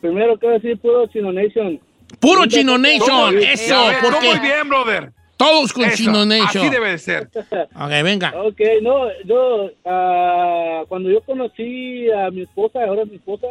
Primero 0.00 0.38
quiero 0.38 0.54
decir 0.54 0.78
puro 0.78 1.06
Chino 1.06 1.32
Nation. 1.32 1.80
Puro 2.20 2.46
Chino 2.46 2.78
Nation, 2.78 3.36
eso, 3.38 3.90
porque 4.02 4.28
Muy 4.30 4.38
bien, 4.40 4.68
brother. 4.68 5.12
Todos 5.38 5.72
con 5.72 5.84
Eso, 5.86 5.96
Chino 5.96 6.26
Nation. 6.26 6.64
Así 6.64 6.68
debe 6.68 6.90
de 6.90 6.98
ser. 6.98 7.30
Ok, 7.74 7.90
venga. 8.04 8.34
Ok, 8.42 8.60
no, 8.82 9.06
yo, 9.24 9.70
ah, 9.86 10.82
cuando 10.88 11.10
yo 11.10 11.22
conocí 11.22 12.10
a 12.10 12.30
mi 12.30 12.42
esposa, 12.42 12.84
ahora 12.84 13.04
mi 13.06 13.14
esposa, 13.16 13.46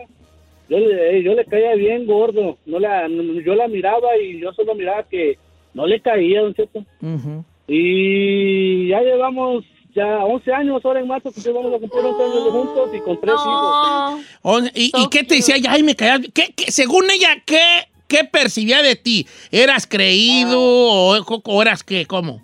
yo 0.70 0.78
le, 0.80 1.24
yo 1.24 1.34
le 1.34 1.46
caía 1.46 1.74
bien 1.76 2.06
gordo. 2.06 2.58
No 2.66 2.78
la, 2.80 3.08
yo 3.08 3.56
la 3.56 3.68
miraba 3.68 4.10
y 4.22 4.40
yo 4.40 4.54
solo 4.54 4.76
miraba 4.76 5.04
que 5.04 5.38
no 5.74 5.88
le 5.88 6.00
caía, 6.02 6.42
Don 6.42 6.54
Cheto. 6.54 6.86
Ujú. 7.02 7.44
Y 7.68 8.90
ya 8.90 9.02
llevamos 9.02 9.64
ya 9.96 10.24
11 10.26 10.54
años, 10.54 10.82
ahora 10.86 11.00
en 11.00 11.08
marzo, 11.08 11.32
que 11.32 11.52
vamos 11.52 11.74
a 11.74 11.80
cumplir 11.80 12.06
11 12.06 12.24
años 12.24 12.46
de 12.46 12.52
juntos 12.52 12.90
y 12.96 13.00
con 13.00 13.20
tres 13.20 13.34
hijos. 13.34 14.22
No. 14.44 14.60
¿Y, 14.76 14.92
y 14.96 15.08
qué 15.10 15.24
te 15.24 15.36
decía? 15.36 15.56
ella? 15.56 15.72
Ay, 15.72 15.84
me. 15.84 15.96
¿Qué, 15.96 16.54
qué- 16.56 16.72
según 16.72 17.06
ella, 17.10 17.42
¿qué, 17.46 17.88
¿qué 18.08 18.24
percibía 18.24 18.82
de 18.82 18.96
ti? 18.96 19.28
¿Eras 19.52 19.86
creído 19.88 20.60
o, 20.60 21.18
o 21.18 21.62
eras 21.62 21.84
qué? 21.84 22.06
¿Cómo? 22.06 22.42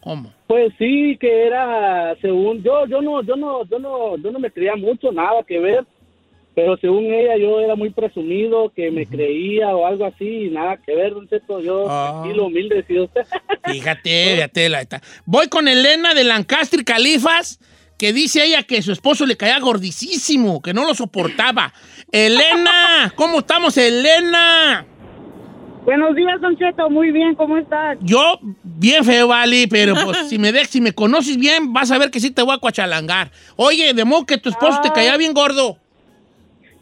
¿Cómo? 0.00 0.32
Pues 0.46 0.72
sí, 0.78 1.16
que 1.18 1.46
era, 1.46 2.14
según 2.20 2.62
yo, 2.62 2.86
yo 2.86 3.00
no, 3.00 3.22
yo 3.22 3.36
no, 3.36 3.64
yo 3.68 3.78
no, 3.78 4.16
yo 4.18 4.30
no 4.30 4.38
me 4.38 4.50
creía 4.50 4.76
mucho, 4.76 5.10
nada 5.12 5.42
que 5.48 5.58
ver, 5.58 5.84
pero 6.54 6.76
según 6.76 7.06
ella 7.12 7.36
yo 7.38 7.58
era 7.60 7.74
muy 7.74 7.88
presumido, 7.90 8.70
que 8.76 8.90
me 8.90 9.06
creía 9.06 9.74
o 9.74 9.86
algo 9.86 10.04
así, 10.04 10.50
nada 10.52 10.76
que 10.76 10.94
ver, 10.94 11.14
don 11.14 11.26
Cheto, 11.28 11.60
yo 11.60 11.86
Ah. 11.88 12.20
tranquilo, 12.20 12.46
humilde, 12.46 12.84
sí, 12.86 13.00
usted. 13.00 13.22
Fíjate, 13.64 14.34
fíjate. 14.34 14.68
La, 14.68 14.82
esta- 14.82 15.00
Voy 15.24 15.48
con 15.48 15.66
Elena 15.68 16.12
de 16.12 16.22
Lancaster 16.24 16.84
Califas, 16.84 17.58
que 17.98 18.12
dice 18.12 18.44
ella 18.44 18.62
que 18.62 18.82
su 18.82 18.92
esposo 18.92 19.24
le 19.24 19.36
caía 19.38 19.58
gordicísimo, 19.58 20.60
que 20.60 20.74
no 20.74 20.84
lo 20.86 20.94
soportaba. 20.94 21.72
Elena, 22.12 23.12
¿cómo 23.16 23.38
estamos, 23.38 23.76
Elena? 23.78 24.84
Buenos 25.84 26.14
días, 26.14 26.40
Don 26.40 26.56
Cheto. 26.56 26.88
Muy 26.88 27.10
bien, 27.10 27.34
¿cómo 27.34 27.58
estás? 27.58 27.98
Yo, 28.00 28.38
bien 28.62 29.04
feo, 29.04 29.28
vale, 29.28 29.66
pero 29.68 29.94
pues 30.04 30.28
si 30.28 30.38
me, 30.38 30.50
de- 30.50 30.64
si 30.64 30.80
me 30.80 30.92
conoces 30.92 31.36
bien, 31.36 31.72
vas 31.74 31.90
a 31.90 31.98
ver 31.98 32.10
que 32.10 32.20
sí 32.20 32.30
te 32.30 32.42
voy 32.42 32.54
a 32.54 32.58
cuachalangar. 32.58 33.30
Oye, 33.56 33.92
de 33.92 34.04
modo 34.04 34.24
que 34.24 34.38
tu 34.38 34.48
esposo 34.48 34.80
te 34.82 34.88
Ah. 34.88 34.92
caía 34.94 35.16
bien 35.18 35.34
gordo. 35.34 35.76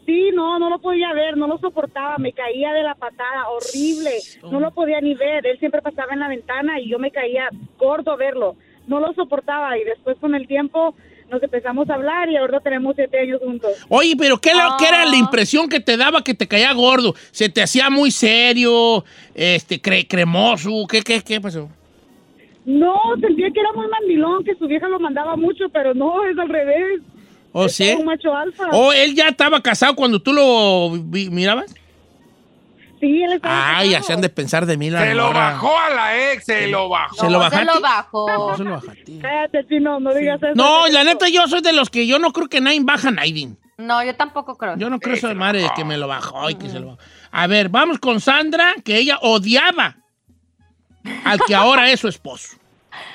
Sí, 0.05 0.29
no, 0.33 0.57
no 0.59 0.69
lo 0.69 0.79
podía 0.79 1.11
ver, 1.13 1.37
no 1.37 1.47
lo 1.47 1.57
soportaba, 1.57 2.17
me 2.17 2.33
caía 2.33 2.71
de 2.73 2.83
la 2.83 2.95
patada, 2.95 3.49
horrible. 3.49 4.11
No 4.51 4.59
lo 4.59 4.71
podía 4.71 4.99
ni 5.01 5.15
ver. 5.15 5.45
Él 5.47 5.57
siempre 5.59 5.81
pasaba 5.81 6.13
en 6.13 6.19
la 6.19 6.27
ventana 6.27 6.79
y 6.79 6.89
yo 6.89 6.99
me 6.99 7.11
caía 7.11 7.49
gordo 7.77 8.15
verlo. 8.17 8.55
No 8.87 8.99
lo 8.99 9.13
soportaba 9.13 9.77
y 9.77 9.83
después 9.85 10.17
con 10.19 10.35
el 10.35 10.45
tiempo 10.47 10.93
nos 11.33 11.43
empezamos 11.43 11.89
a 11.89 11.95
hablar 11.95 12.29
y 12.29 12.37
ahora 12.37 12.59
tenemos 12.61 12.95
siete 12.95 13.19
años 13.19 13.39
juntos. 13.43 13.71
Oye, 13.89 14.15
pero 14.17 14.37
¿qué, 14.37 14.51
era- 14.51 14.75
qué 14.79 14.87
era 14.87 15.03
la 15.05 15.11
Ah. 15.11 15.17
impresión 15.17 15.67
que 15.67 15.79
te 15.79 15.97
daba 15.97 16.23
que 16.23 16.33
te 16.33 16.47
caía 16.47 16.71
gordo? 16.73 17.13
¿Se 17.31 17.49
te 17.49 17.61
hacía 17.61 17.89
muy 17.89 18.11
serio, 18.11 19.03
este, 19.35 19.81
cre- 19.81 20.07
cremoso? 20.07 20.85
¿Qué, 20.89 21.01
qué, 21.01 21.21
qué 21.21 21.41
pasó? 21.41 21.69
No, 22.65 22.95
sentía 23.19 23.49
que 23.51 23.59
era 23.59 23.73
muy 23.75 23.87
mandilón, 23.89 24.43
que 24.45 24.55
su 24.55 24.67
vieja 24.67 24.87
lo 24.87 24.99
mandaba 24.99 25.35
mucho, 25.35 25.65
pero 25.69 25.93
no, 25.93 26.23
es 26.25 26.37
al 26.37 26.47
revés. 26.49 27.01
¿O 27.51 27.65
Es 27.65 27.75
sí? 27.75 27.93
un 27.99 28.05
macho 28.05 28.33
alfa. 28.35 28.69
¿O 28.71 28.93
él 28.93 29.13
ya 29.15 29.27
estaba 29.27 29.61
casado 29.61 29.95
cuando 29.95 30.19
tú 30.21 30.31
lo 30.33 30.91
mirabas? 31.11 31.75
Sí, 33.03 33.21
él 33.21 33.33
estaba 33.33 33.79
Ay, 33.79 33.95
así 33.95 34.13
han 34.13 34.21
de 34.21 34.29
pensar 34.29 34.65
de 34.65 34.77
mí 34.77 34.89
la 34.89 35.01
Se 35.01 35.13
lo 35.13 35.27
morra. 35.27 35.39
bajó 35.51 35.77
a 35.77 35.89
la 35.89 36.31
ex, 36.31 36.45
se 36.45 36.67
lo 36.67 36.87
bajó. 36.87 37.15
¿Se 37.17 37.25
lo 37.25 37.31
No, 37.31 37.39
bajaste? 37.39 37.65
Se 37.67 37.73
lo 37.73 37.81
bajó. 37.81 38.27
No, 38.29 38.55
se 38.57 38.63
lo 38.63 38.69
bajó 38.71 38.91
a 38.91 38.93
ti. 38.93 39.19
Cállate, 39.21 39.67
chino, 39.67 39.99
no 39.99 40.13
digas 40.13 40.41
eso. 40.41 40.53
No, 40.55 40.87
la 40.87 41.03
neta, 41.03 41.27
yo 41.27 41.45
soy 41.49 41.59
de 41.61 41.73
los 41.73 41.89
que 41.89 42.07
yo 42.07 42.17
no 42.17 42.31
creo 42.31 42.47
que 42.47 42.61
nadie 42.61 42.79
baja 42.81 43.09
a 43.09 43.11
nadie. 43.11 43.49
No, 43.77 44.01
yo 44.05 44.15
tampoco 44.15 44.55
creo. 44.55 44.77
Yo 44.77 44.89
no 44.89 45.01
creo 45.01 45.15
eso 45.15 45.27
de 45.27 45.35
madre 45.35 45.63
de 45.63 45.69
que 45.75 45.83
me 45.83 45.97
lo 45.97 46.07
bajó 46.07 46.49
y 46.49 46.55
que 46.55 46.69
se 46.69 46.79
lo 46.79 46.91
bajó. 46.95 46.99
A 47.31 47.47
ver, 47.47 47.67
vamos 47.67 47.99
con 47.99 48.21
Sandra, 48.21 48.73
que 48.85 48.95
ella 48.95 49.17
odiaba 49.21 49.97
al 51.25 51.41
que 51.45 51.53
ahora 51.55 51.91
es 51.91 51.99
su 51.99 52.07
esposo. 52.07 52.55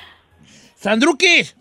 Sandruquis, 0.75 1.55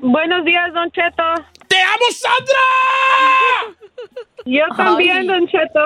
Buenos 0.00 0.44
días, 0.44 0.72
Don 0.74 0.90
Cheto. 0.90 1.22
¡te 1.68 1.80
amo, 1.80 2.04
Sandra! 2.10 3.76
Yo 4.44 4.62
también, 4.76 5.26
Don 5.26 5.46
Cheto. 5.48 5.80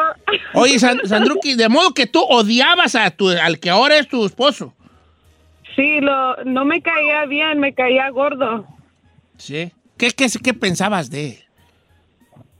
Oye, 0.55 0.79
San- 0.79 1.01
Sandruquis, 1.07 1.57
de 1.57 1.68
modo 1.68 1.92
que 1.94 2.07
tú 2.07 2.20
odiabas 2.23 2.94
a 2.94 3.11
tu, 3.11 3.31
al 3.31 3.59
que 3.59 3.70
ahora 3.70 3.96
es 3.96 4.07
tu 4.09 4.25
esposo. 4.27 4.75
Sí, 5.77 6.01
lo, 6.01 6.37
no 6.44 6.64
me 6.64 6.83
caía 6.83 7.25
bien, 7.27 7.59
me 7.59 7.73
caía 7.73 8.11
gordo. 8.11 8.66
Sí. 9.38 9.73
¿Qué, 9.96 10.11
qué, 10.11 10.27
qué 10.42 10.53
pensabas 10.53 11.11
de 11.11 11.27
él? 11.31 11.38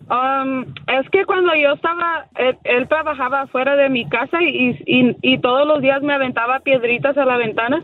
Um, 0.09 0.63
es 0.89 1.09
que 1.11 1.25
cuando 1.25 1.55
yo 1.55 1.75
estaba, 1.75 2.27
él, 2.37 2.57
él 2.65 2.89
trabajaba 2.89 3.47
fuera 3.47 3.77
de 3.77 3.89
mi 3.89 4.09
casa 4.09 4.43
y, 4.43 4.77
y, 4.85 5.17
y 5.23 5.39
todos 5.39 5.67
los 5.69 5.81
días 5.83 6.03
me 6.03 6.15
aventaba 6.15 6.61
piedritas 6.61 7.17
a 7.17 7.25
la 7.25 7.37
ventana 7.37 7.81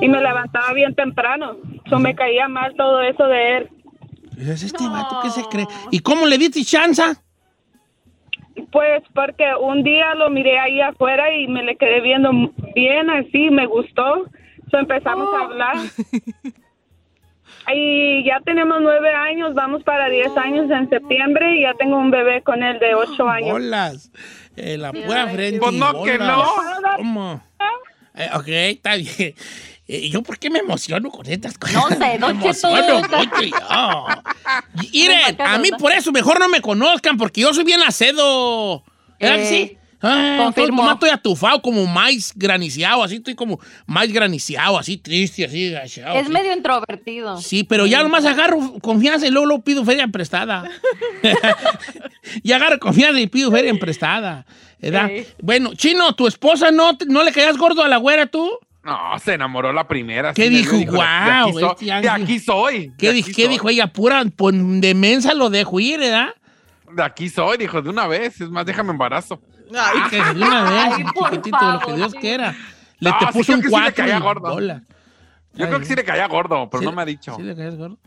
y 0.00 0.08
me 0.08 0.20
levantaba 0.22 0.72
bien 0.72 0.94
temprano. 0.94 1.56
So 1.90 1.98
me 1.98 2.14
caía 2.14 2.48
mal 2.48 2.74
todo 2.76 3.02
eso 3.02 3.26
de 3.26 3.56
él. 3.58 3.68
Es 4.36 4.62
este 4.62 4.86
vato 4.88 5.20
que 5.22 5.30
se 5.30 5.42
cree. 5.44 5.66
¿Y 5.90 6.00
cómo 6.00 6.26
le 6.26 6.38
diste 6.38 6.64
chanza? 6.64 7.22
Pues 8.72 9.02
porque 9.14 9.44
un 9.60 9.82
día 9.82 10.14
lo 10.14 10.30
miré 10.30 10.58
ahí 10.58 10.80
afuera 10.80 11.32
y 11.34 11.46
me 11.46 11.62
le 11.62 11.76
quedé 11.76 12.00
viendo 12.00 12.30
bien 12.74 13.10
así, 13.10 13.50
me 13.50 13.66
gustó. 13.66 14.24
So 14.70 14.78
empezamos 14.78 15.28
a 15.34 15.44
hablar. 15.44 15.76
Y 17.72 18.24
ya 18.24 18.40
tenemos 18.44 18.78
nueve 18.80 19.12
años, 19.12 19.54
vamos 19.54 19.82
para 19.82 20.08
diez 20.08 20.36
años 20.36 20.70
en 20.70 20.88
septiembre 20.88 21.56
y 21.56 21.62
ya 21.62 21.74
tengo 21.74 21.98
un 21.98 22.12
bebé 22.12 22.42
con 22.42 22.62
él 22.62 22.78
de 22.78 22.94
ocho 22.94 23.28
años. 23.28 23.50
Bolas. 23.50 24.12
Eh, 24.56 24.78
la 24.78 24.92
pura 24.92 25.26
frente. 25.28 25.58
Pues 25.58 25.72
no, 25.74 26.04
que 26.04 26.16
bolas. 26.16 26.38
no. 26.38 26.96
¿Cómo? 26.96 27.42
Eh, 28.14 28.28
ok, 28.34 28.48
está 28.48 28.94
bien. 28.96 29.34
Eh, 29.88 30.08
¿Yo 30.10 30.22
por 30.22 30.38
qué 30.38 30.50
me 30.50 30.58
emociono 30.58 31.10
con 31.10 31.26
estas 31.26 31.56
cosas? 31.58 31.74
No 31.74 31.88
sé, 31.88 31.96
me 31.98 32.18
Don 32.18 32.30
emociono 32.40 33.00
Miren, 34.92 35.36
Me 35.38 35.44
a 35.44 35.58
mí 35.58 35.70
por 35.78 35.92
eso 35.92 36.10
mejor 36.12 36.40
no 36.40 36.48
me 36.48 36.60
conozcan, 36.60 37.16
porque 37.16 37.42
yo 37.42 37.54
soy 37.54 37.64
bien 37.64 37.82
acedo. 37.82 38.82
¿Verdad 39.20 39.36
que 39.36 39.42
Eh, 39.42 39.46
sí? 39.68 39.78
Ah, 40.02 40.36
confirmo. 40.38 40.82
entonces, 40.82 40.94
estoy 40.94 41.10
atufado 41.10 41.62
como 41.62 41.86
maíz 41.86 42.32
graniciado, 42.36 43.02
así 43.02 43.16
estoy 43.16 43.34
como 43.34 43.58
maíz 43.86 44.12
graniciado, 44.12 44.78
así 44.78 44.98
triste, 44.98 45.46
así 45.46 45.74
agachado. 45.74 46.16
Es 46.16 46.24
así. 46.24 46.32
medio 46.32 46.52
introvertido. 46.52 47.40
Sí, 47.40 47.64
pero 47.64 47.86
ya 47.86 48.02
nomás 48.02 48.24
agarro 48.26 48.74
confianza 48.82 49.26
y 49.26 49.30
luego, 49.30 49.46
luego 49.46 49.64
pido 49.64 49.84
feria 49.84 50.06
prestada. 50.08 50.68
y 52.42 52.52
agarro 52.52 52.78
confianza 52.78 53.20
y 53.20 53.26
pido 53.26 53.50
feria 53.50 53.72
prestada. 53.80 54.44
Sí. 54.80 55.26
Bueno, 55.40 55.74
Chino, 55.74 56.14
¿tu 56.14 56.26
esposa 56.26 56.70
no, 56.70 56.96
no 57.06 57.24
le 57.24 57.32
caías 57.32 57.56
gordo 57.56 57.82
a 57.82 57.88
la 57.88 57.96
güera 57.96 58.26
tú? 58.26 58.50
No, 58.86 59.18
se 59.18 59.34
enamoró 59.34 59.72
la 59.72 59.86
primera. 59.88 60.32
¿Qué 60.32 60.48
dijo? 60.48 60.76
de- 60.76 60.86
Guau, 60.86 60.98
de, 60.98 61.42
aquí 61.42 61.52
soy, 61.52 61.64
este 61.70 61.84
de 61.86 61.92
ángel. 61.92 62.10
aquí 62.24 62.38
soy. 62.38 62.92
¿Qué, 62.96 63.12
de 63.12 63.18
aquí 63.20 63.32
qué 63.32 63.42
soy. 63.44 63.52
dijo 63.52 63.68
ella? 63.68 63.86
Pura 63.88 64.24
pues, 64.36 64.54
de 64.56 64.94
mensa 64.94 65.34
lo 65.34 65.50
dejo 65.50 65.80
ir, 65.80 65.98
¿verdad? 65.98 66.28
De 66.92 67.02
aquí 67.02 67.28
soy, 67.28 67.58
dijo, 67.58 67.82
de 67.82 67.90
una 67.90 68.06
vez. 68.06 68.40
Es 68.40 68.48
más, 68.48 68.64
déjame 68.64 68.92
embarazo. 68.92 69.40
Ay, 69.76 69.98
Que 70.08 70.16
de 70.22 70.30
una 70.44 70.62
vez, 70.62 70.92
Ay, 70.96 71.04
chiquitito, 71.04 71.58
lo 71.60 71.78
que 71.80 71.84
favor, 71.84 71.96
Dios 71.96 72.12
sí. 72.12 72.18
quiera. 72.18 72.54
Le 73.00 73.10
No, 73.10 73.18
te 73.18 73.26
sí 73.26 73.32
puso 73.32 73.44
creo 73.46 73.56
un 73.56 73.62
que 73.62 73.68
sí 73.68 73.74
le 73.74 74.12
cuatro 74.20 74.20
gordo. 74.22 74.50
bola. 74.54 74.82
Yo 75.54 75.66
creo 75.66 75.78
que 75.80 75.84
sí 75.86 75.94
le 75.96 76.04
caía 76.04 76.28
gordo, 76.28 76.68
pero 76.70 76.80
Sí, 76.80 76.86
no 76.86 76.92
me 76.92 77.02
ha 77.02 77.04
dicho. 77.04 77.34
¿Sí 77.34 77.42
le 77.42 77.56
caías 77.56 77.74
gordo? 77.76 77.98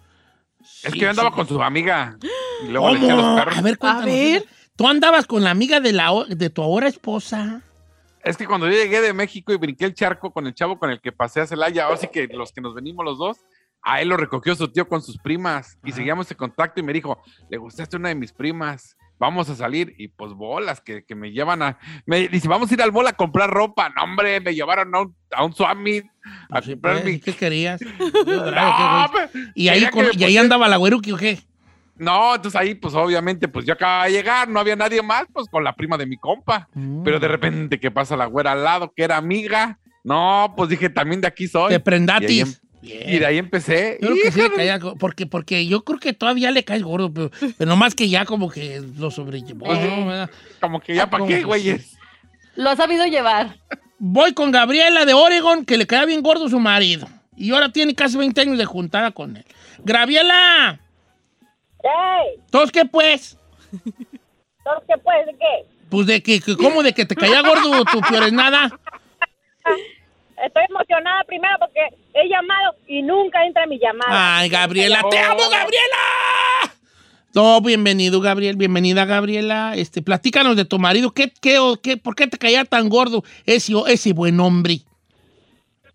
es 0.62 0.70
Sí, 0.84 0.92
que 0.94 1.00
yo 1.00 1.10
andaba 1.10 1.30
sí. 1.30 1.36
con 1.36 1.48
su 1.48 1.62
amiga. 1.62 2.18
Y 2.66 2.70
luego 2.70 2.90
le 2.92 2.98
eché 3.00 3.12
a 3.12 3.16
los 3.16 3.24
¿Cómo? 3.26 3.36
perros. 3.36 3.58
A 3.58 3.62
ver, 3.62 3.78
cuéntanos. 3.78 4.06
ver. 4.06 4.36
eso. 4.38 4.46
¿Tú 4.78 4.88
andabas 4.88 5.26
con 5.28 5.44
la 5.44 5.52
amiga 5.52 5.80
de, 5.82 5.92
la, 5.92 6.12
o- 6.14 6.26
de 6.26 6.50
tu 6.50 6.62
ahora 6.64 6.88
esposa? 6.88 7.62
Es 8.30 8.38
que 8.38 8.46
cuando 8.46 8.68
yo 8.68 8.74
llegué 8.74 9.02
de 9.02 9.12
México 9.14 9.52
y 9.52 9.58
brinqué 9.58 9.86
el 9.86 9.94
charco 9.96 10.32
con 10.32 10.46
el 10.46 10.54
chavo 10.54 10.78
con 10.78 10.92
el 10.92 11.02
que 11.02 11.12
pasé 11.12 11.42
a 11.42 11.48
Celaya, 11.48 11.86
ahora 11.86 11.98
sí 11.98 12.08
que 12.14 12.28
los 12.28 12.52
que 12.54 12.62
nos 12.62 12.76
venimos 12.76 13.04
los 13.04 13.18
dos, 13.18 13.38
a 13.82 14.02
él 14.02 14.10
lo 14.10 14.18
recogió 14.18 14.54
su 14.56 14.68
tío 14.72 14.88
con 14.88 15.02
sus 15.02 15.18
primas 15.18 15.80
y 15.84 15.92
seguíamos 15.94 16.30
en 16.30 16.38
contacto 16.38 16.80
y 16.80 16.84
me 16.84 16.94
dijo, 16.94 17.18
le 17.50 17.58
gustaste 17.58 17.96
una 17.98 18.10
de 18.10 18.16
mis 18.16 18.32
primas, 18.32 18.96
vamos 19.18 19.50
a 19.50 19.56
salir 19.56 19.96
y 19.98 20.10
pues 20.10 20.34
bolas 20.34 20.80
que, 20.80 21.04
que 21.06 21.16
me 21.16 21.32
llevan 21.32 21.62
a... 21.64 21.80
Me 22.06 22.28
dice, 22.28 22.48
vamos 22.48 22.70
a 22.70 22.74
ir 22.76 22.82
al 22.84 22.92
mall 22.92 23.08
a 23.08 23.14
comprar 23.14 23.50
ropa. 23.50 23.90
No, 23.90 24.04
hombre, 24.04 24.40
me 24.42 24.54
llevaron 24.54 24.94
a 24.94 25.02
un, 25.02 25.16
a 25.32 25.44
un 25.44 25.54
Summit 25.54 26.06
a 26.52 26.62
Sí, 26.62 26.72
comprar 26.74 27.02
pues, 27.02 27.06
mi... 27.06 27.20
¿Qué 27.20 27.34
querías? 27.34 27.82
No, 28.26 29.08
¿Y 29.56 29.70
ahí, 29.70 29.90
con- 29.90 30.06
y 30.14 30.24
ahí 30.24 30.38
andaba 30.38 30.68
la 30.68 30.78
güeruqui 30.78 31.12
o 31.14 31.18
qué? 31.18 31.40
No, 32.00 32.36
entonces 32.36 32.60
ahí, 32.60 32.76
pues 32.76 32.96
obviamente, 32.96 33.48
pues 33.48 33.66
yo 33.66 33.74
acababa 33.74 34.06
de 34.06 34.12
llegar, 34.14 34.48
no 34.48 34.60
había 34.60 34.76
nadie 34.76 35.02
más, 35.02 35.26
pues 35.32 35.48
con 35.50 35.64
la 35.64 35.76
prima 35.76 35.98
de 35.98 36.06
mi 36.06 36.18
compa. 36.18 36.68
Mm. 36.74 37.04
Pero 37.04 37.20
de 37.20 37.28
repente 37.28 37.80
que 37.80 37.92
pasa 37.92 38.16
la 38.16 38.26
güera 38.26 38.54
al 38.54 38.64
lado, 38.64 38.94
que 38.96 39.04
era 39.04 39.18
amiga. 39.18 39.78
No, 40.04 40.54
pues 40.56 40.70
dije, 40.70 40.90
también 40.90 41.20
de 41.22 41.28
aquí 41.28 41.48
soy. 41.48 41.70
De 41.70 41.74
Y, 41.74 41.76
ahí 41.76 41.84
prendatis. 41.84 42.42
em- 42.42 42.70
y 42.82 43.20
de 43.20 43.26
ahí 43.26 43.38
empecé. 43.38 43.98
Yo 44.02 44.08
creo 44.08 44.24
que 44.24 44.32
sí 44.32 44.42
le 44.42 44.52
caía, 44.54 44.80
porque, 44.98 45.26
porque 45.26 45.68
yo 45.68 45.84
creo 45.84 46.00
que 46.00 46.14
todavía 46.14 46.52
le 46.52 46.64
caes 46.64 46.82
gordo, 46.82 47.14
pero, 47.14 47.30
pero 47.58 47.70
nomás 47.70 47.94
que 47.94 48.08
ya 48.08 48.24
como 48.24 48.50
que 48.50 48.82
lo 48.98 49.12
sobrellevó. 49.12 49.68
¿no? 49.68 50.06
¿Verdad? 50.08 50.30
Como 50.62 50.80
que 50.80 50.96
ya, 50.96 51.10
¿para 51.10 51.20
Como 51.24 51.30
qué, 51.30 51.44
güeyes? 51.44 51.98
Lo 52.56 52.70
ha 52.70 52.76
sabido 52.78 53.06
llevar. 53.06 53.58
Voy 53.98 54.34
con 54.34 54.52
Gabriela 54.52 55.06
de 55.06 55.14
Oregon, 55.14 55.66
que 55.66 55.78
le 55.78 55.86
caía 55.86 56.06
bien 56.06 56.22
gordo 56.22 56.48
su 56.48 56.60
marido. 56.60 57.08
Y 57.36 57.52
ahora 57.52 57.72
tiene 57.72 57.96
casi 57.96 58.18
20 58.18 58.40
años 58.42 58.58
de 58.58 58.66
juntada 58.66 59.12
con 59.12 59.36
él. 59.36 59.46
Gabriela, 59.84 60.80
¡Ey! 61.84 62.40
¿todos 62.52 62.72
qué 62.72 62.86
pues? 62.86 63.38
¿Entonces 63.72 64.84
qué 64.88 64.98
pues? 65.04 65.26
¿De 65.26 65.34
qué? 65.34 65.66
Pues 65.90 66.08
de 66.08 66.22
que, 66.22 66.40
que 66.42 66.56
¿cómo 66.56 66.84
de 66.84 66.94
que 66.94 67.06
te 67.06 67.16
caía 67.16 67.42
gordo 67.42 67.84
tu 67.86 68.02
peor 68.02 68.24
es 68.24 68.34
nada? 68.34 68.70
Estoy 70.46 70.64
emocionada 70.70 71.24
primero 71.26 71.56
porque 71.60 71.82
he 72.14 72.30
llamado 72.30 72.76
y 72.88 73.02
nunca 73.02 73.46
entra 73.46 73.66
mi 73.66 73.80
llamada. 73.80 74.38
Ay, 74.38 74.50
Gabriela, 74.50 75.02
te 75.10 75.20
amo, 75.20 75.42
Gabriela. 75.50 75.98
No, 77.34 77.62
bienvenido, 77.62 78.22
Gabriel, 78.22 78.56
bienvenida, 78.56 79.06
Gabriela. 79.06 79.74
Este, 79.76 80.02
platícanos 80.02 80.56
de 80.56 80.66
tu 80.66 80.80
marido. 80.80 81.12
¿Qué, 81.12 81.32
qué, 81.42 81.60
o 81.60 81.80
qué, 81.82 81.98
¿Por 81.98 82.16
qué 82.16 82.28
te 82.28 82.38
caía 82.38 82.66
tan 82.66 82.90
gordo 82.90 83.24
ese, 83.46 83.74
ese 83.88 84.14
buen 84.14 84.40
hombre? 84.40 84.82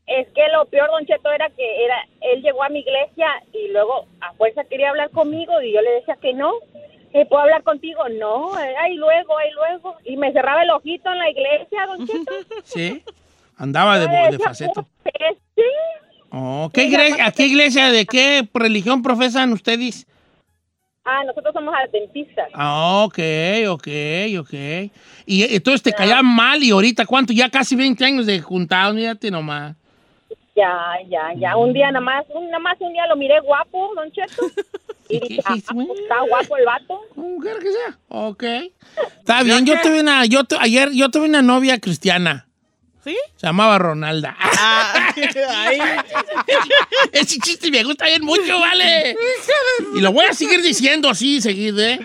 Es 0.07 0.27
que 0.35 0.43
lo 0.53 0.67
peor, 0.67 0.91
Don 0.91 1.07
Cheto, 1.07 1.33
era 1.33 1.49
que 1.51 1.85
era, 1.85 1.97
él 2.21 2.43
llegó 2.43 2.63
a 2.63 2.69
mi 2.69 2.81
iglesia 2.81 3.27
y 3.55 3.69
luego 3.73 4.07
a 4.21 4.33
fuerza 4.35 4.65
quería 4.65 4.91
hablar 4.91 5.11
conmigo 5.11 5.61
y 5.63 5.73
yo 5.73 5.81
le 5.81 5.91
decía 5.93 6.17
que 6.21 6.35
no. 6.35 6.53
Eh, 7.15 7.25
¿Puedo 7.27 7.43
hablar 7.43 7.63
contigo? 7.63 8.03
No, 8.19 8.59
eh, 8.59 8.75
ahí 8.77 8.97
luego, 8.97 9.39
ahí 9.39 9.51
luego. 9.53 9.97
Y 10.05 10.17
me 10.17 10.33
cerraba 10.33 10.63
el 10.63 10.71
ojito 10.71 11.11
en 11.11 11.19
la 11.19 11.31
iglesia, 11.31 11.87
Don 11.87 12.07
Cheto. 12.07 12.33
¿Sí? 12.65 13.03
Andaba 13.57 13.99
de, 13.99 14.07
de 14.33 14.39
faceto. 14.39 14.87
"Pues, 15.03 15.15
Sí, 15.57 15.63
Oh, 16.37 16.69
¿qué 16.75 16.89
igre- 16.89 17.21
¿A 17.25 17.31
qué 17.31 17.47
iglesia, 17.47 17.91
de 17.93 18.05
qué 18.07 18.47
religión 18.53 19.03
profesan 19.03 19.53
ustedes? 19.53 20.05
Ah, 21.05 21.23
nosotros 21.25 21.53
somos 21.55 21.73
adventistas. 21.73 22.49
Ah, 22.55 23.05
ok, 23.05 23.19
ok, 23.69 23.89
ok. 24.41 24.53
Y 25.27 25.55
entonces 25.55 25.83
te 25.83 25.93
caía 25.93 26.23
mal 26.23 26.63
y 26.63 26.71
ahorita, 26.73 27.07
¿cuánto? 27.07 27.33
Ya 27.33 27.49
casi 27.51 27.77
20 27.77 28.05
años 28.05 28.27
de 28.27 28.41
juntados, 28.41 28.97
fíjate 28.97 29.31
nomás. 29.31 29.77
Ya, 30.57 30.95
ya, 31.09 31.33
ya. 31.37 31.57
Un 31.57 31.73
día 31.73 31.91
nada 31.91 32.01
más, 32.05 32.25
un, 32.33 32.47
nada 32.47 32.59
más 32.61 32.77
un 32.81 32.93
día 32.93 33.07
lo 33.09 33.17
miré 33.17 33.41
guapo, 33.41 33.93
Don 33.95 34.11
Cheto. 34.13 34.47
Y 35.07 35.21
¿Qué 35.21 35.27
dije, 35.29 35.43
ah, 35.45 35.55
pues, 35.75 35.87
está 36.01 36.21
guapo 36.27 36.57
el 36.57 36.65
vato. 36.65 36.99
Quiera 37.43 37.59
que 37.61 37.71
sea. 37.73 37.99
Ok. 38.09 38.43
Está 39.19 39.43
bien, 39.43 39.67
yo 39.67 39.75
tuve 39.83 40.01
una, 40.01 40.25
yo 40.25 40.45
tu- 40.45 40.57
ayer 40.59 40.93
yo 40.93 41.11
tuve 41.11 41.27
una 41.29 41.43
novia 41.43 41.79
cristiana. 41.79 42.47
¿Sí? 43.05 43.15
Se 43.37 43.47
llamaba 43.47 43.77
Ronalda. 43.79 44.35
Ah, 44.41 45.13
ay, 45.59 45.79
Ese 47.13 47.39
chiste 47.39 47.71
me 47.71 47.85
gusta 47.85 48.07
bien 48.07 48.25
mucho, 48.25 48.59
vale. 48.59 49.15
Y 49.95 50.01
lo 50.01 50.11
voy 50.11 50.25
a 50.25 50.33
seguir 50.33 50.63
diciendo 50.63 51.11
así 51.11 51.43
seguido, 51.43 51.83
¿eh? 51.83 52.01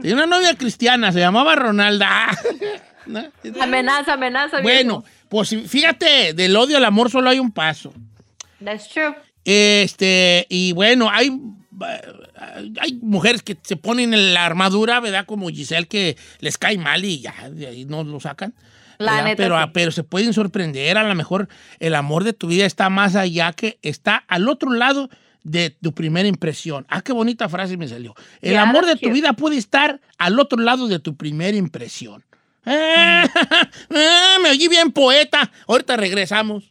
Tenía 0.00 0.14
una 0.14 0.26
novia 0.26 0.54
cristiana, 0.54 1.10
se 1.10 1.18
llamaba 1.18 1.56
Ronalda. 1.56 2.28
¿No? 3.06 3.24
Amenaza, 3.60 4.12
amenaza. 4.12 4.60
Bueno, 4.60 5.04
pues 5.28 5.54
fíjate, 5.66 6.32
del 6.34 6.56
odio 6.56 6.76
al 6.76 6.84
amor 6.84 7.10
solo 7.10 7.30
hay 7.30 7.38
un 7.38 7.52
paso. 7.52 7.92
That's 8.62 8.88
true. 8.88 9.14
Este, 9.44 10.46
y 10.48 10.72
bueno, 10.72 11.08
hay, 11.10 11.30
hay 12.80 12.98
mujeres 13.00 13.42
que 13.42 13.56
se 13.62 13.76
ponen 13.76 14.12
en 14.12 14.34
la 14.34 14.44
armadura, 14.44 14.98
¿verdad? 15.00 15.26
Como 15.26 15.48
Giselle, 15.48 15.86
que 15.86 16.16
les 16.40 16.58
cae 16.58 16.78
mal 16.78 17.04
y 17.04 17.20
ya, 17.20 17.50
de 17.50 17.66
ahí 17.66 17.84
no 17.84 18.02
lo 18.02 18.18
sacan. 18.18 18.54
La 18.98 19.22
neta, 19.22 19.36
pero, 19.36 19.62
sí. 19.62 19.70
pero 19.74 19.92
se 19.92 20.04
pueden 20.04 20.32
sorprender, 20.32 20.96
a 20.96 21.06
lo 21.06 21.14
mejor 21.14 21.48
el 21.80 21.94
amor 21.94 22.24
de 22.24 22.32
tu 22.32 22.48
vida 22.48 22.64
está 22.64 22.88
más 22.88 23.14
allá 23.14 23.52
que 23.52 23.78
está 23.82 24.24
al 24.26 24.48
otro 24.48 24.72
lado 24.72 25.10
de 25.46 25.70
tu 25.70 25.92
primera 25.92 26.26
impresión. 26.26 26.86
Ah, 26.88 27.02
qué 27.02 27.12
bonita 27.12 27.48
frase 27.48 27.76
me 27.76 27.86
salió. 27.86 28.14
El 28.40 28.52
Yeah, 28.52 28.62
amor 28.62 28.84
de 28.84 28.96
tu 28.96 29.12
vida 29.12 29.34
puede 29.34 29.56
estar 29.56 30.00
al 30.18 30.40
otro 30.40 30.58
lado 30.58 30.88
de 30.88 30.98
tu 30.98 31.16
primera 31.16 31.56
impresión. 31.56 32.24
Ah, 32.66 33.28
ah, 33.90 34.36
me 34.42 34.50
oí 34.50 34.68
bien 34.68 34.90
poeta. 34.90 35.50
Ahorita 35.68 35.96
regresamos. 35.96 36.64